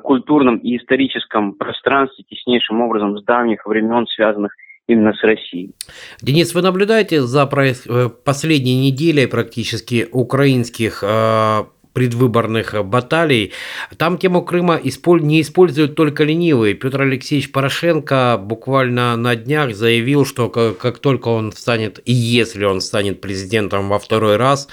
[0.03, 4.53] культурном и историческом пространстве теснейшим образом с давних времен, связанных
[4.87, 5.75] именно с Россией.
[6.21, 13.53] Денис, вы наблюдаете за э, последней неделей практически украинских э, предвыборных баталий.
[13.97, 16.75] Там тему Крыма не используют только ленивые.
[16.75, 22.81] Петр Алексеевич Порошенко буквально на днях заявил, что как только он станет, и если он
[22.81, 24.69] станет президентом во второй раз,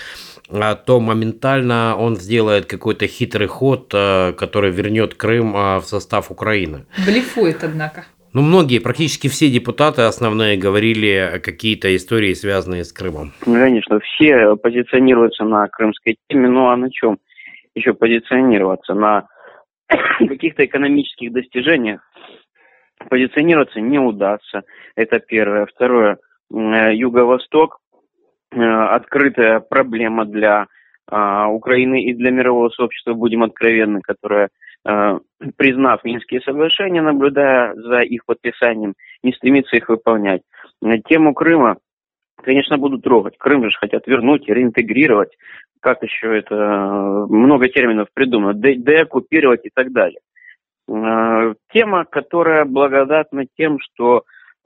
[0.76, 6.86] то моментально он сделает какой-то хитрый ход, а, который вернет Крым а, в состав Украины.
[7.06, 8.06] Блефует, однако.
[8.34, 13.34] Ну, многие, практически все депутаты основные говорили какие-то истории, связанные с Крымом.
[13.46, 17.18] Ну, конечно, все позиционируются на крымской теме, ну а на чем
[17.74, 18.94] еще позиционироваться?
[18.94, 19.28] На
[20.20, 22.02] каких-то экономических достижениях
[23.10, 24.64] позиционироваться не удастся.
[24.96, 25.66] Это первое.
[25.66, 26.18] Второе.
[26.52, 27.80] Э, Юго-Восток
[28.52, 30.68] открытая проблема для
[31.10, 34.50] а, Украины и для мирового сообщества, будем откровенны, которая,
[34.86, 35.20] э,
[35.56, 40.42] признав Минские соглашения, наблюдая за их подписанием, не стремится их выполнять.
[41.08, 41.78] Тему Крыма,
[42.44, 43.38] конечно, будут трогать.
[43.38, 45.38] Крым же хотят вернуть и реинтегрировать.
[45.80, 46.56] Как еще это?
[47.30, 48.54] Много терминов придумано.
[48.54, 50.20] Деоккупировать и так далее.
[50.90, 54.24] Э, тема, которая благодатна тем, что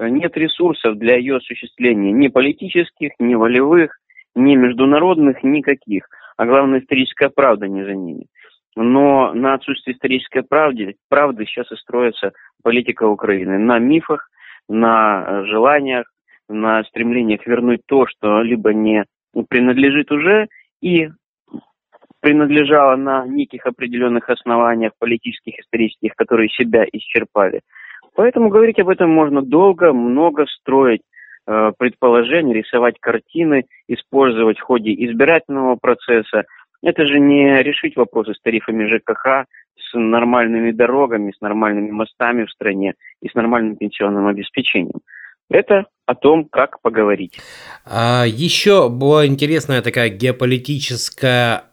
[0.09, 3.97] нет ресурсов для ее осуществления ни политических, ни волевых,
[4.35, 6.07] ни международных, никаких.
[6.37, 8.25] А главное, историческая правда не за ними.
[8.75, 12.31] Но на отсутствие исторической правды, правды сейчас и строится
[12.63, 13.57] политика Украины.
[13.57, 14.29] На мифах,
[14.69, 16.05] на желаниях,
[16.47, 19.05] на стремлениях вернуть то, что либо не
[19.49, 20.47] принадлежит уже
[20.81, 21.09] и
[22.21, 27.61] принадлежало на неких определенных основаниях политических, исторических, которые себя исчерпали,
[28.15, 31.01] Поэтому говорить об этом можно долго, много строить
[31.47, 36.45] э, предположений, рисовать картины, использовать в ходе избирательного процесса.
[36.83, 39.45] Это же не решить вопросы с тарифами ЖКХ,
[39.77, 45.01] с нормальными дорогами, с нормальными мостами в стране и с нормальным пенсионным обеспечением.
[45.49, 47.39] Это о том, как поговорить.
[47.85, 51.63] А еще была интересная такая геополитическая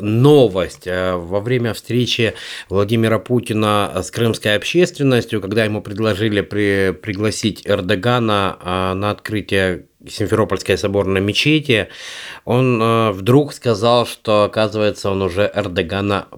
[0.00, 2.34] новость э, во время встречи
[2.68, 10.76] Владимира Путина с крымской общественностью, когда ему предложили при, пригласить Эрдогана э, на открытие Симферопольской
[10.78, 11.88] соборной мечети,
[12.44, 16.28] он э, вдруг сказал, что, оказывается, он уже Эрдогана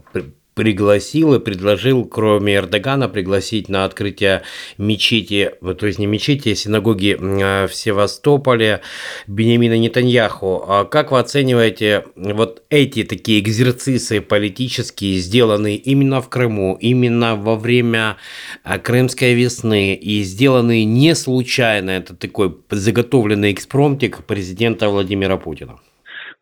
[0.55, 4.43] пригласил и предложил, кроме Эрдогана, пригласить на открытие
[4.79, 8.81] мечети, то есть не мечети, а синагоги в Севастополе
[9.27, 10.65] Бенемина Нетаньяху.
[10.67, 17.57] А как вы оцениваете вот эти такие экзерцисы политические, сделанные именно в Крыму, именно во
[17.57, 18.17] время
[18.63, 25.79] а, Крымской весны и сделанные не случайно, это такой заготовленный экспромтик президента Владимира Путина?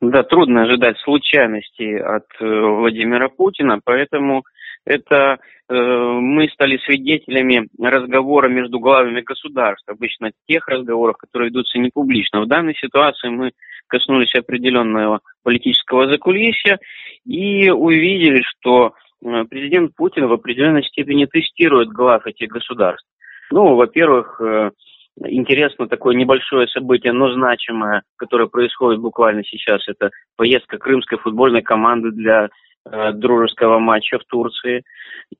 [0.02, 4.42] Да, трудно ожидать случайностей от э, Владимира Путина, поэтому
[4.84, 5.38] это
[5.68, 12.40] э, мы стали свидетелями разговора между главами государств, обычно тех разговоров, которые ведутся не публично.
[12.40, 13.52] В данной ситуации мы
[13.86, 16.80] коснулись определенного политического закулисья
[17.24, 23.06] и увидели, что э, президент Путин в определенной степени тестирует глав этих государств.
[23.52, 24.72] Ну, во-первых, э,
[25.20, 29.86] Интересно такое небольшое событие, но значимое, которое происходит буквально сейчас.
[29.86, 32.48] Это поездка крымской футбольной команды для
[32.84, 34.82] э, дружеского матча в Турции.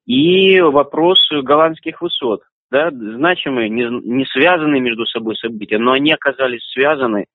[0.07, 2.43] И вопрос голландских высот.
[2.71, 7.27] Да, значимые, не, не связанные между собой события, но они оказались связаны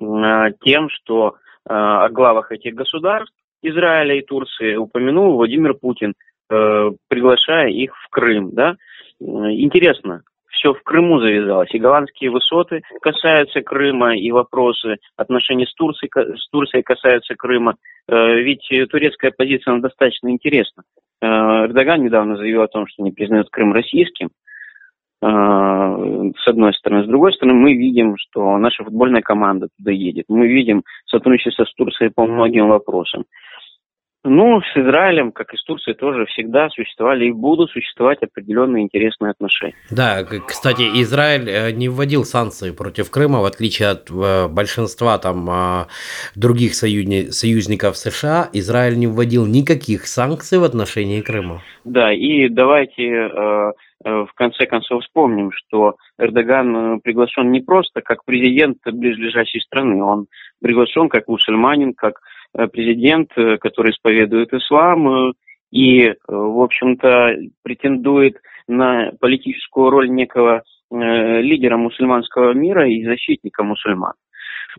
[0.00, 1.34] э, тем, что
[1.68, 6.14] э, о главах этих государств, Израиля и Турции, упомянул Владимир Путин,
[6.50, 8.54] э, приглашая их в Крым.
[8.54, 8.76] Да?
[9.20, 10.22] Интересно,
[10.58, 11.72] все в Крыму завязалось.
[11.72, 17.76] И голландские высоты касаются Крыма, и вопросы отношений с Турцией, с Турцией касаются Крыма.
[18.08, 20.82] Э, ведь турецкая позиция она достаточно интересна.
[21.22, 21.26] Э,
[21.66, 24.30] Эрдоган недавно заявил о том, что не признает Крым российским.
[25.20, 27.04] Э, с одной стороны.
[27.04, 30.26] С другой стороны, мы видим, что наша футбольная команда туда едет.
[30.28, 33.24] Мы видим сотрудничество с Турцией по многим вопросам.
[34.24, 39.30] Ну, с Израилем, как и с Турцией, тоже всегда существовали и будут существовать определенные интересные
[39.30, 39.74] отношения.
[39.90, 45.48] Да, кстати, Израиль э, не вводил санкции против Крыма, в отличие от э, большинства там
[45.48, 45.86] а,
[46.34, 48.48] других союзников США.
[48.52, 51.62] Израиль не вводил никаких санкций в отношении Крыма.
[51.84, 53.72] Да, и давайте э,
[54.04, 60.26] в конце концов вспомним, что Эрдоган приглашен не просто как президент ближайшей страны, он
[60.60, 62.20] приглашен как мусульманин, как
[62.72, 65.32] президент, э, который исповедует ислам э,
[65.70, 74.14] и, в общем-то, претендует на политическую роль некого лидера мусульманского мира и защитника мусульман.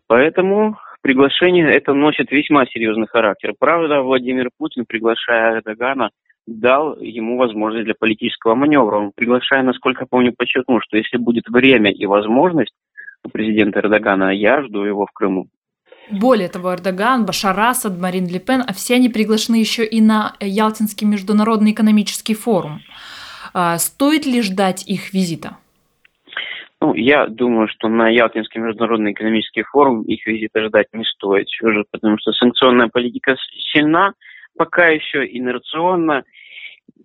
[0.08, 3.54] Поэтому приглашение это носит весьма серьезный характер.
[3.58, 6.10] Правда, Владимир Путин, приглашая Эрдогана,
[6.48, 8.98] дал ему возможность для политического маневра.
[8.98, 12.74] Он, приглашая, насколько я помню, подчеркнул, что если будет время и возможность
[13.24, 15.48] у президента Эрдогана, я жду его в Крыму.
[16.12, 21.06] Более того, Эрдоган, Башар Асад, Марин Ле а все они приглашены еще и на Ялтинский
[21.06, 22.82] международный экономический форум.
[23.54, 25.58] А, стоит ли ждать их визита?
[26.82, 31.84] Ну, я думаю, что на Ялтинский международный экономический форум их визита ждать не стоит, уже
[31.92, 33.36] потому что санкционная политика
[33.72, 34.14] сильна,
[34.58, 36.24] пока еще инерционна,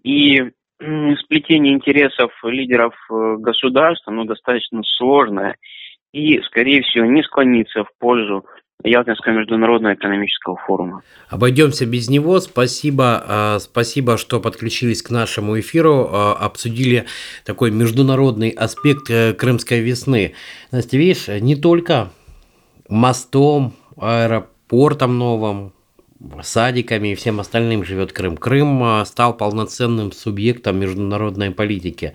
[0.03, 5.57] и сплетение интересов лидеров э, государств, оно достаточно сложное,
[6.13, 8.45] и, скорее всего, не склонится в пользу
[8.83, 11.03] Ялтинского международного экономического форума.
[11.29, 12.39] Обойдемся без него.
[12.41, 17.07] Спасибо, а, спасибо, что подключились к нашему эфиру, а, обсудили
[17.45, 20.35] такой международный аспект э, Крымской весны.
[20.71, 22.11] Настя, видишь, не только
[22.89, 25.73] мостом, аэропортом новым,
[26.43, 28.37] садиками и всем остальным живет Крым.
[28.37, 32.13] Крым а, стал полноценным субъектом международной политики.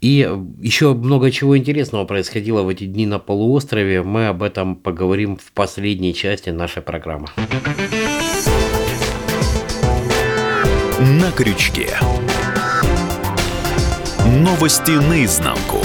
[0.00, 0.28] И
[0.60, 4.02] еще много чего интересного происходило в эти дни на полуострове.
[4.02, 7.28] Мы об этом поговорим в последней части нашей программы.
[11.00, 11.96] На крючке.
[14.26, 15.78] Новости наизнанку.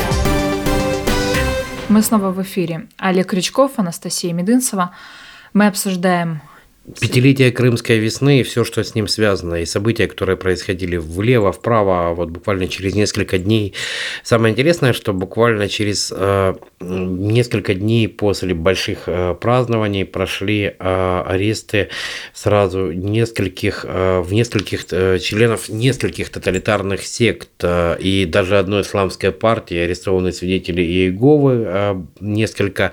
[1.87, 2.87] Мы снова в эфире.
[2.97, 4.95] Олег Крючков, Анастасия Медынцева.
[5.53, 6.41] Мы обсуждаем
[6.99, 12.09] Пятилетие Крымской весны и все, что с ним связано, и события, которые происходили влево, вправо,
[12.09, 13.73] а вот буквально через несколько дней.
[14.23, 21.89] Самое интересное, что буквально через э, несколько дней после больших э, празднований прошли э, аресты
[22.33, 29.31] сразу нескольких, э, в нескольких э, членов нескольких тоталитарных сект э, и даже одной исламской
[29.31, 32.91] партии арестованы свидетели Иеговы, э, несколько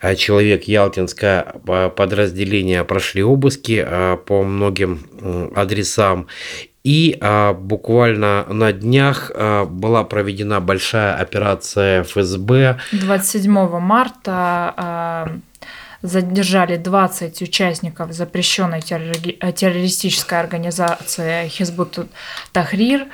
[0.00, 5.00] э, человек Ялтинское э, подразделение прошли обыски э, по многим
[5.54, 6.26] адресам.
[6.82, 12.78] И а, буквально на днях а, была проведена большая операция ФСБ.
[12.92, 15.32] 27 марта а,
[16.00, 21.98] задержали 20 участников запрещенной террористической организации Хизбут
[22.52, 23.08] Тахрир.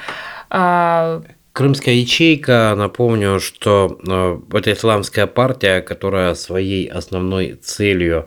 [0.49, 1.23] А,
[1.57, 8.27] Крымская ячейка, напомню, что э, это исламская партия, которая своей основной целью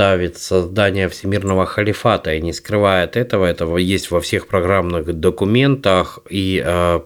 [0.00, 3.44] ставит создание всемирного халифата и не скрывает этого.
[3.44, 6.20] Этого есть во всех программных документах.
[6.30, 7.00] И э,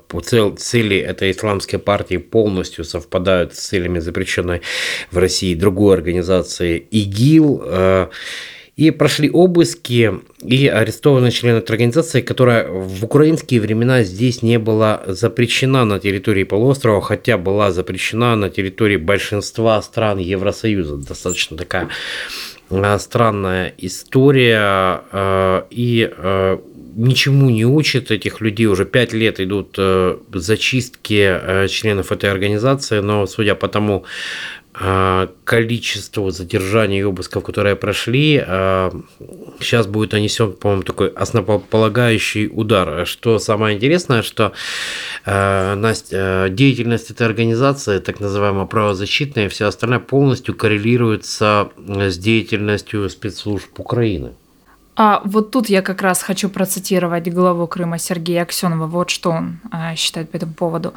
[0.56, 4.60] цели этой исламской партии полностью совпадают с целями запрещенной
[5.10, 7.62] в России другой организации ИГИЛ.
[7.64, 8.06] Э,
[8.76, 15.02] и прошли обыски, и арестованы члены этой организации, которая в украинские времена здесь не была
[15.06, 20.96] запрещена на территории полуострова, хотя была запрещена на территории большинства стран Евросоюза.
[20.96, 21.88] Достаточно такая
[22.98, 24.58] странная история.
[25.12, 26.60] А, и а,
[26.96, 28.66] ничему не учат этих людей.
[28.66, 29.76] Уже пять лет идут
[30.32, 34.04] зачистки членов этой организации, но судя по тому,
[34.74, 38.38] количество задержаний и обысков, которые прошли,
[39.60, 43.06] сейчас а, будет нанесен, по-моему, такой основополагающий удар.
[43.06, 44.52] Что самое интересное, что
[45.24, 45.76] а,
[46.48, 54.32] деятельность этой организации, так называемая правозащитная и все остальное, полностью коррелируется с деятельностью спецслужб Украины.
[54.96, 58.86] А вот тут я как раз хочу процитировать главу Крыма Сергея Аксенова.
[58.86, 59.58] Вот что он
[59.96, 60.94] считает по этому поводу.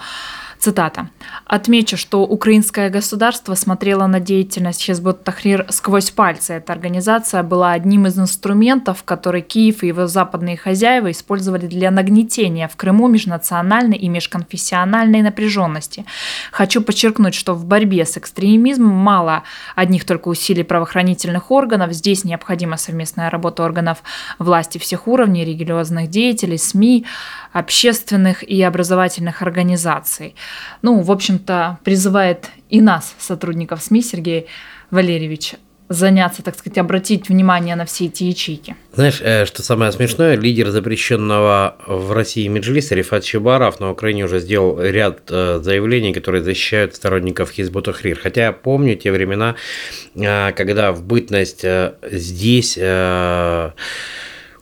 [0.59, 1.09] Цитата.
[1.45, 6.53] «Отмечу, что украинское государство смотрело на деятельность Хизбут Тахрир сквозь пальцы.
[6.53, 12.67] Эта организация была одним из инструментов, который Киев и его западные хозяева использовали для нагнетения
[12.67, 16.05] в Крыму межнациональной и межконфессиональной напряженности.
[16.51, 19.43] Хочу подчеркнуть, что в борьбе с экстремизмом мало
[19.75, 21.93] одних только усилий правоохранительных органов.
[21.93, 23.99] Здесь необходима совместная работа органов
[24.39, 27.05] власти всех уровней, религиозных деятелей, СМИ,
[27.53, 30.35] общественных и образовательных организаций.
[30.81, 34.47] Ну, в общем-то, призывает и нас, сотрудников СМИ, Сергей
[34.91, 35.55] Валерьевич,
[35.89, 38.75] заняться, так сказать, обратить внимание на все эти ячейки.
[38.93, 44.39] Знаешь, э, что самое смешное, лидер запрещенного в России Меджлиса Рифат Чебаров на Украине уже
[44.39, 48.19] сделал ряд э, заявлений, которые защищают сторонников Хизбут Хрир.
[48.21, 49.55] Хотя я помню те времена,
[50.15, 51.65] э, когда в бытность
[52.11, 52.77] здесь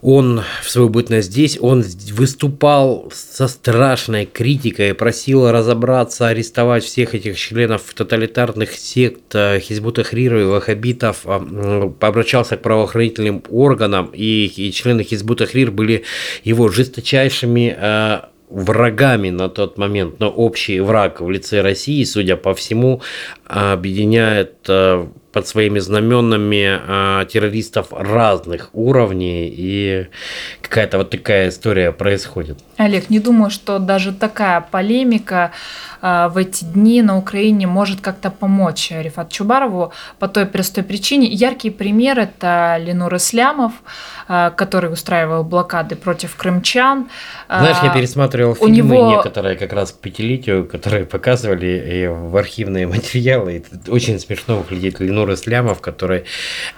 [0.01, 7.37] он в свою бытность здесь, он выступал со страшной критикой, просил разобраться, арестовать всех этих
[7.37, 14.71] членов тоталитарных сект э, Хизбута Хрира и Вахабитов, а, обращался к правоохранительным органам, и, и
[14.71, 16.03] члены Хизбута Хрир были
[16.43, 18.19] его жесточайшими э,
[18.49, 23.01] врагами на тот момент, но общий враг в лице России, судя по всему,
[23.45, 30.07] объединяет э, под своими знаменами э, террористов разных уровней, и
[30.61, 32.57] какая-то вот такая история происходит.
[32.77, 35.51] Олег, не думаю, что даже такая полемика
[36.01, 41.27] э, в эти дни на Украине может как-то помочь Рифат Чубарову по той простой причине.
[41.27, 43.73] Яркий пример– это Ленур Ислямов,
[44.29, 47.09] э, который устраивал блокады против крымчан.
[47.47, 49.09] Знаешь, я пересматривал фильмы него...
[49.11, 53.57] некоторые как раз к пятилетию, которые показывали в архивные материалы.
[53.57, 56.25] И очень смешно выглядит Ленур Нур Ислямов, который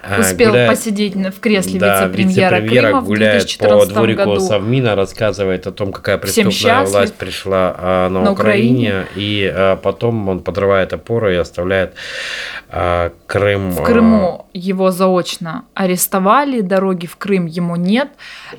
[0.02, 4.40] э, успел гуляет, посидеть в кресле да, вице-премьера, вице Крыма гуляет по дворику году.
[4.40, 9.76] Совмина, рассказывает о том, какая преступная власть пришла а, на, на Украине, Украине, и а,
[9.76, 11.94] потом он подрывает опоры и оставляет
[12.70, 13.70] а, Крым.
[13.70, 18.08] В Крыму его заочно арестовали, дороги в Крым ему нет,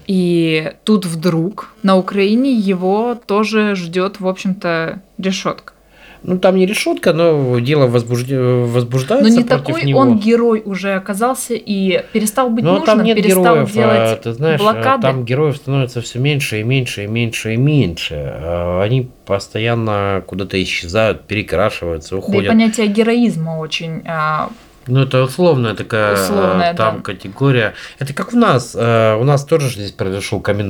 [0.07, 5.73] и тут вдруг на Украине его тоже ждет, в общем-то, решетка.
[6.21, 8.29] Ну, там не решетка, но дело возбужд...
[8.29, 9.99] возбуждается Но не такой него.
[9.99, 14.15] он герой уже оказался и перестал быть но нужным, там нет перестал героев, делать а,
[14.17, 15.01] ты знаешь, блокады.
[15.01, 18.15] Там героев становится все меньше и меньше и меньше и меньше.
[18.15, 22.41] А, они постоянно куда-то исчезают, перекрашиваются, уходят.
[22.41, 24.49] Да и понятие героизма очень а,
[24.89, 27.01] ну, это условная такая условная, там да.
[27.03, 27.73] категория.
[27.99, 28.75] Это как у нас.
[28.75, 30.69] У нас тоже здесь произошел камин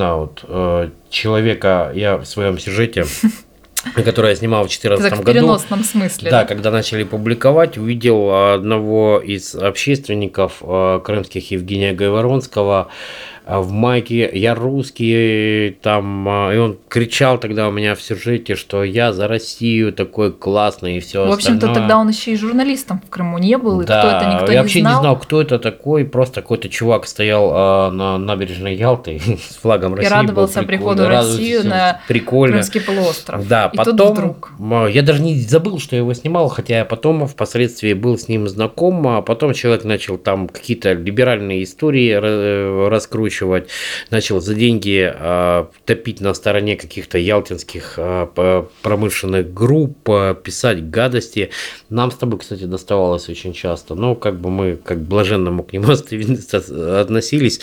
[1.10, 3.06] Человека, я в своем сюжете
[3.96, 5.34] которое я снимал в 2014 Так в году.
[5.40, 6.32] переносном смысле.
[6.32, 12.90] Да, когда начали публиковать, увидел одного из общественников э, крымских Евгения Гайворонского
[13.39, 18.56] э, в майке «Я русский», там, э, и он кричал тогда у меня в сюжете,
[18.56, 23.02] что я за Россию такой классный и все В общем-то, тогда он еще и журналистом
[23.06, 24.94] в Крыму не был, и да, кто это, никто я не вообще знал.
[24.94, 29.20] не знал, кто это такой, просто какой-то чувак стоял э, на набережной Ялты
[29.50, 30.10] с флагом России.
[30.10, 32.58] был радовался приходу России на прикольно.
[32.58, 33.48] Крымский полуостров.
[33.48, 34.52] Да, и потом тут вдруг.
[34.90, 38.48] я даже не забыл, что я его снимал, хотя я потом впоследствии был с ним
[38.48, 42.90] знаком, а потом человек начал там какие-то либеральные истории ра-
[43.40, 43.70] раскручивать,
[44.10, 51.50] начал за деньги э, топить на стороне каких-то ялтинских э, промышленных групп, э, писать гадости.
[51.90, 55.92] Нам с тобой, кстати, доставалось очень часто, но как бы мы как блаженно к нему
[57.02, 57.60] относились.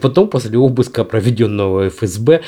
[0.00, 2.42] Потом, после обыска, проведенного ФСБ,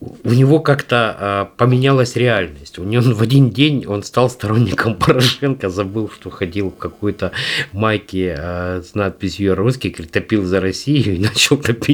[0.00, 2.78] у него как-то а, поменялась реальность.
[2.78, 7.32] У него в один день он стал сторонником Порошенко, забыл, что ходил в какой-то
[7.72, 11.85] майке а, с надписью «Русский», топил за Россию и начал топить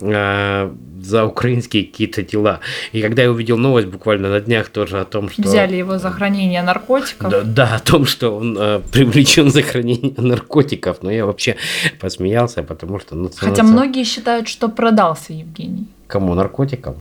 [0.00, 2.60] а, за украинские какие-то дела.
[2.92, 5.42] И когда я увидел новость буквально на днях тоже о том, что...
[5.42, 7.30] Взяли его за хранение наркотиков.
[7.30, 11.56] Да, да, о том, что он э, привлечен за хранение наркотиков, но я вообще
[12.00, 13.14] посмеялся, потому что...
[13.14, 15.86] Ну, Хотя цена- многие считают, что продался Евгений.
[16.06, 16.96] Кому наркотикам?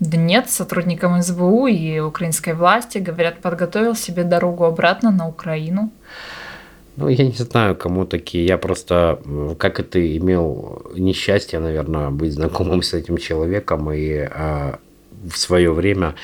[0.00, 5.90] Да нет, сотрудникам СБУ и украинской власти, говорят, подготовил себе дорогу обратно на Украину.
[6.98, 8.44] Ну, я не знаю, кому такие.
[8.44, 9.20] Я просто,
[9.58, 13.92] как и ты, имел несчастье, наверное, быть знакомым с этим человеком.
[13.92, 14.80] И а,
[15.30, 16.16] в свое время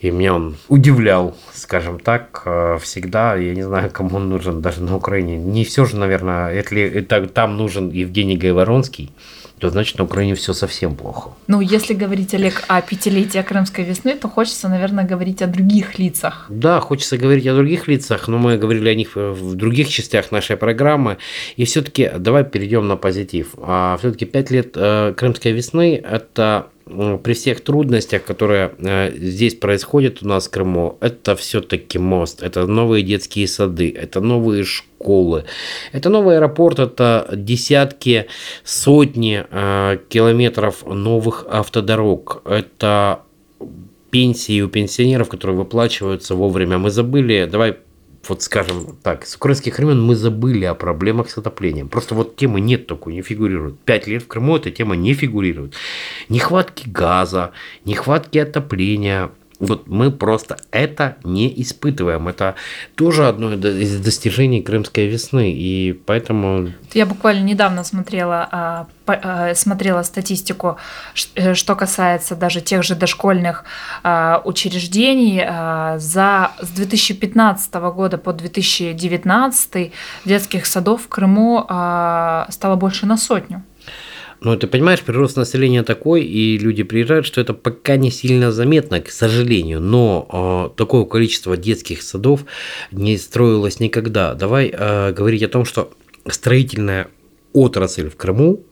[0.00, 3.36] и меня он удивлял, скажем так, э, всегда.
[3.36, 5.36] Я не знаю, кому он нужен даже на Украине.
[5.36, 9.12] Не все же, наверное, если это, там нужен Евгений Гайворонский,
[9.58, 11.30] то значит на Украине все совсем плохо.
[11.46, 16.46] Ну, если говорить, Олег, о пятилетии Крымской весны, то хочется, наверное, говорить о других лицах.
[16.48, 20.56] Да, хочется говорить о других лицах, но мы говорили о них в других частях нашей
[20.56, 21.18] программы.
[21.56, 23.54] И все-таки давай перейдем на позитив.
[23.58, 30.22] А все-таки пять лет э, Крымской весны– это при всех трудностях, которые э, здесь происходят
[30.22, 35.44] у нас в Крыму, это все-таки мост, это новые детские сады, это новые школы,
[35.92, 38.26] это новый аэропорт, это десятки,
[38.64, 43.22] сотни э, километров новых автодорог, это
[44.10, 46.78] пенсии у пенсионеров, которые выплачиваются вовремя.
[46.78, 47.78] Мы забыли, давай
[48.28, 51.88] вот скажем так, с украинских времен мы забыли о проблемах с отоплением.
[51.88, 53.78] Просто вот темы нет такой, не фигурирует.
[53.80, 55.74] Пять лет в Крыму эта тема не фигурирует.
[56.28, 57.52] Нехватки газа,
[57.84, 59.30] нехватки отопления.
[59.64, 62.28] Вот мы просто это не испытываем.
[62.28, 62.54] Это
[62.94, 65.52] тоже одно из достижений Крымской весны.
[65.52, 70.76] И поэтому Я буквально недавно смотрела, а, а, смотрела статистику,
[71.34, 73.64] э, что касается даже тех же дошкольных
[74.02, 75.44] а, учреждений.
[75.98, 79.92] За, с 2015 года по 2019
[80.24, 83.62] детских садов в Крыму стало больше на сотню.
[84.44, 89.00] Ну, ты понимаешь, прирост населения такой, и люди приезжают, что это пока не сильно заметно,
[89.00, 89.80] к сожалению.
[89.80, 92.44] Но э, такое количество детских садов
[92.92, 94.34] не строилось никогда.
[94.34, 95.90] Давай э, говорить о том, что
[96.28, 97.08] строительная
[97.54, 98.62] отрасль в Крыму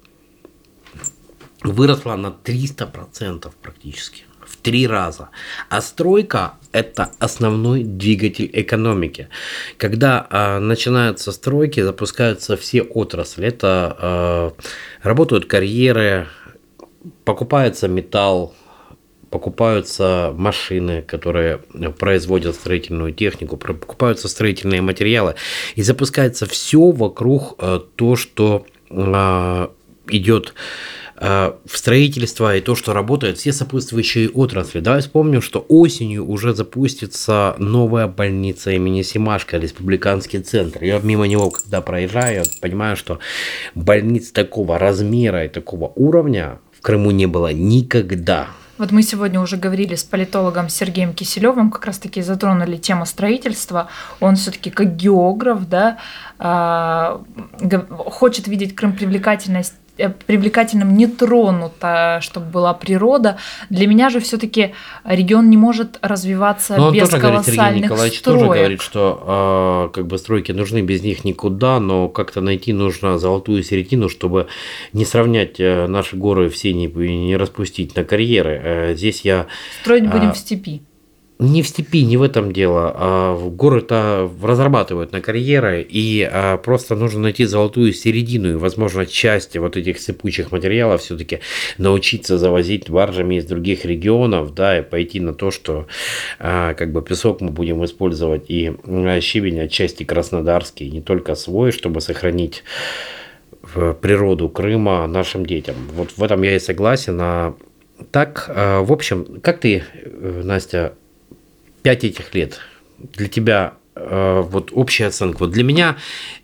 [1.62, 4.24] выросла на 300% практически.
[4.62, 5.30] Три раза.
[5.68, 9.28] А стройка– это основной двигатель экономики.
[9.76, 13.46] Когда э, начинаются стройки, запускаются все отрасли.
[13.46, 14.50] Это э,
[15.02, 16.28] работают карьеры,
[17.24, 18.54] покупается металл,
[19.32, 21.58] покупаются машины, которые
[21.98, 25.34] производят строительную технику, покупаются строительные материалы,
[25.74, 29.68] и запускается все вокруг э, то, что э,
[30.08, 34.80] идет э, в строительство и то, что работает, все сопутствующие отрасли.
[34.80, 40.82] Давай вспомним, что осенью уже запустится новая больница имени Симашко, республиканский центр.
[40.82, 43.20] Я мимо него, когда проезжаю, понимаю, что
[43.76, 48.48] больниц такого размера и такого уровня в Крыму не было никогда.
[48.78, 53.88] Вот мы сегодня уже говорили с политологом Сергеем Киселевым, как раз-таки затронули тему строительства.
[54.18, 55.98] Он все-таки как географ, да,
[57.60, 63.38] г- хочет видеть Крым привлекательность э, привлекательным не тронуто, чтобы была природа.
[63.70, 64.74] Для меня же все-таки
[65.04, 68.40] регион не может развиваться Но без тоже говорит, Сергей колоссальных Николаевич строек.
[68.40, 73.18] тоже говорит, что э, как бы стройки нужны, без них никуда, но как-то найти нужно
[73.18, 74.48] золотую середину, чтобы
[74.92, 78.60] не сравнять э, наши горы все, не, не распустить на карьеры.
[78.62, 79.46] Э, здесь я
[79.82, 80.82] Строить будем а, в степи.
[81.42, 82.92] Не в степи, не в этом дело.
[82.94, 89.04] А город а, разрабатывают на карьеры, и а, просто нужно найти золотую середину, и, возможно,
[89.06, 91.40] части вот этих сыпучих материалов все-таки
[91.78, 95.86] научиться завозить баржами из других регионов, да, и пойти на то, что
[96.38, 98.72] а, как бы песок мы будем использовать и
[99.20, 102.64] щебень отчасти краснодарский, не только свой, чтобы сохранить
[104.00, 105.76] природу Крыма нашим детям.
[105.94, 107.18] Вот в этом я и согласен.
[107.20, 107.54] А
[108.10, 110.94] так, в общем, как ты, э, Настя,
[111.82, 112.60] пять этих лет
[112.98, 115.38] для тебя э, вот общая оценка.
[115.40, 115.96] Вот для меня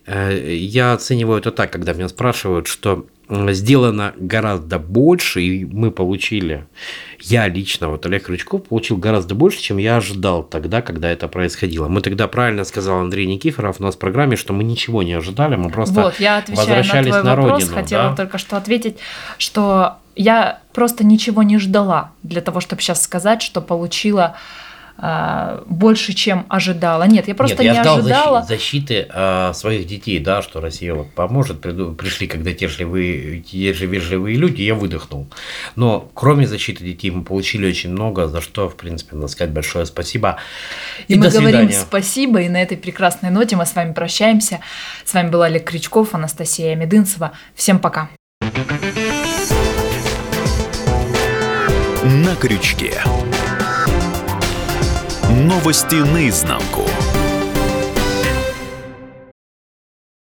[0.07, 6.67] э, я оцениваю это так, когда меня спрашивают, что сделано гораздо больше, и мы получили,
[7.21, 11.89] я лично, вот Олег Крючков, получил гораздо больше, чем я ожидал тогда, когда это происходило.
[11.89, 15.57] Мы тогда правильно сказал Андрей Никифоров у нас в программе, что мы ничего не ожидали,
[15.57, 17.75] мы просто вот, я возвращались на, твой на вопрос, родину.
[17.75, 18.17] Хотела да?
[18.17, 18.97] только что ответить,
[19.37, 24.37] что я просто ничего не ждала для того, чтобы сейчас сказать, что получила
[25.01, 27.05] а, больше, чем ожидала.
[27.05, 28.43] Нет, я просто Нет, я не ждал ожидала.
[28.43, 31.61] защиты э, своих детей, да, что Россия вот поможет.
[31.61, 35.29] Приду, пришли, когда те же, вы, те же вежливые люди, я выдохнул.
[35.77, 39.87] Но кроме защиты детей мы получили очень много, за что, в принципе, надо сказать большое
[39.87, 40.39] спасибо.
[41.07, 44.59] И, и мы говорим спасибо, и на этой прекрасной ноте мы с вами прощаемся.
[45.05, 47.31] С вами был Олег Крючков, Анастасия Медынцева.
[47.55, 48.11] Всем пока.
[52.03, 53.01] На крючке.
[55.49, 56.88] Новости наизнанку.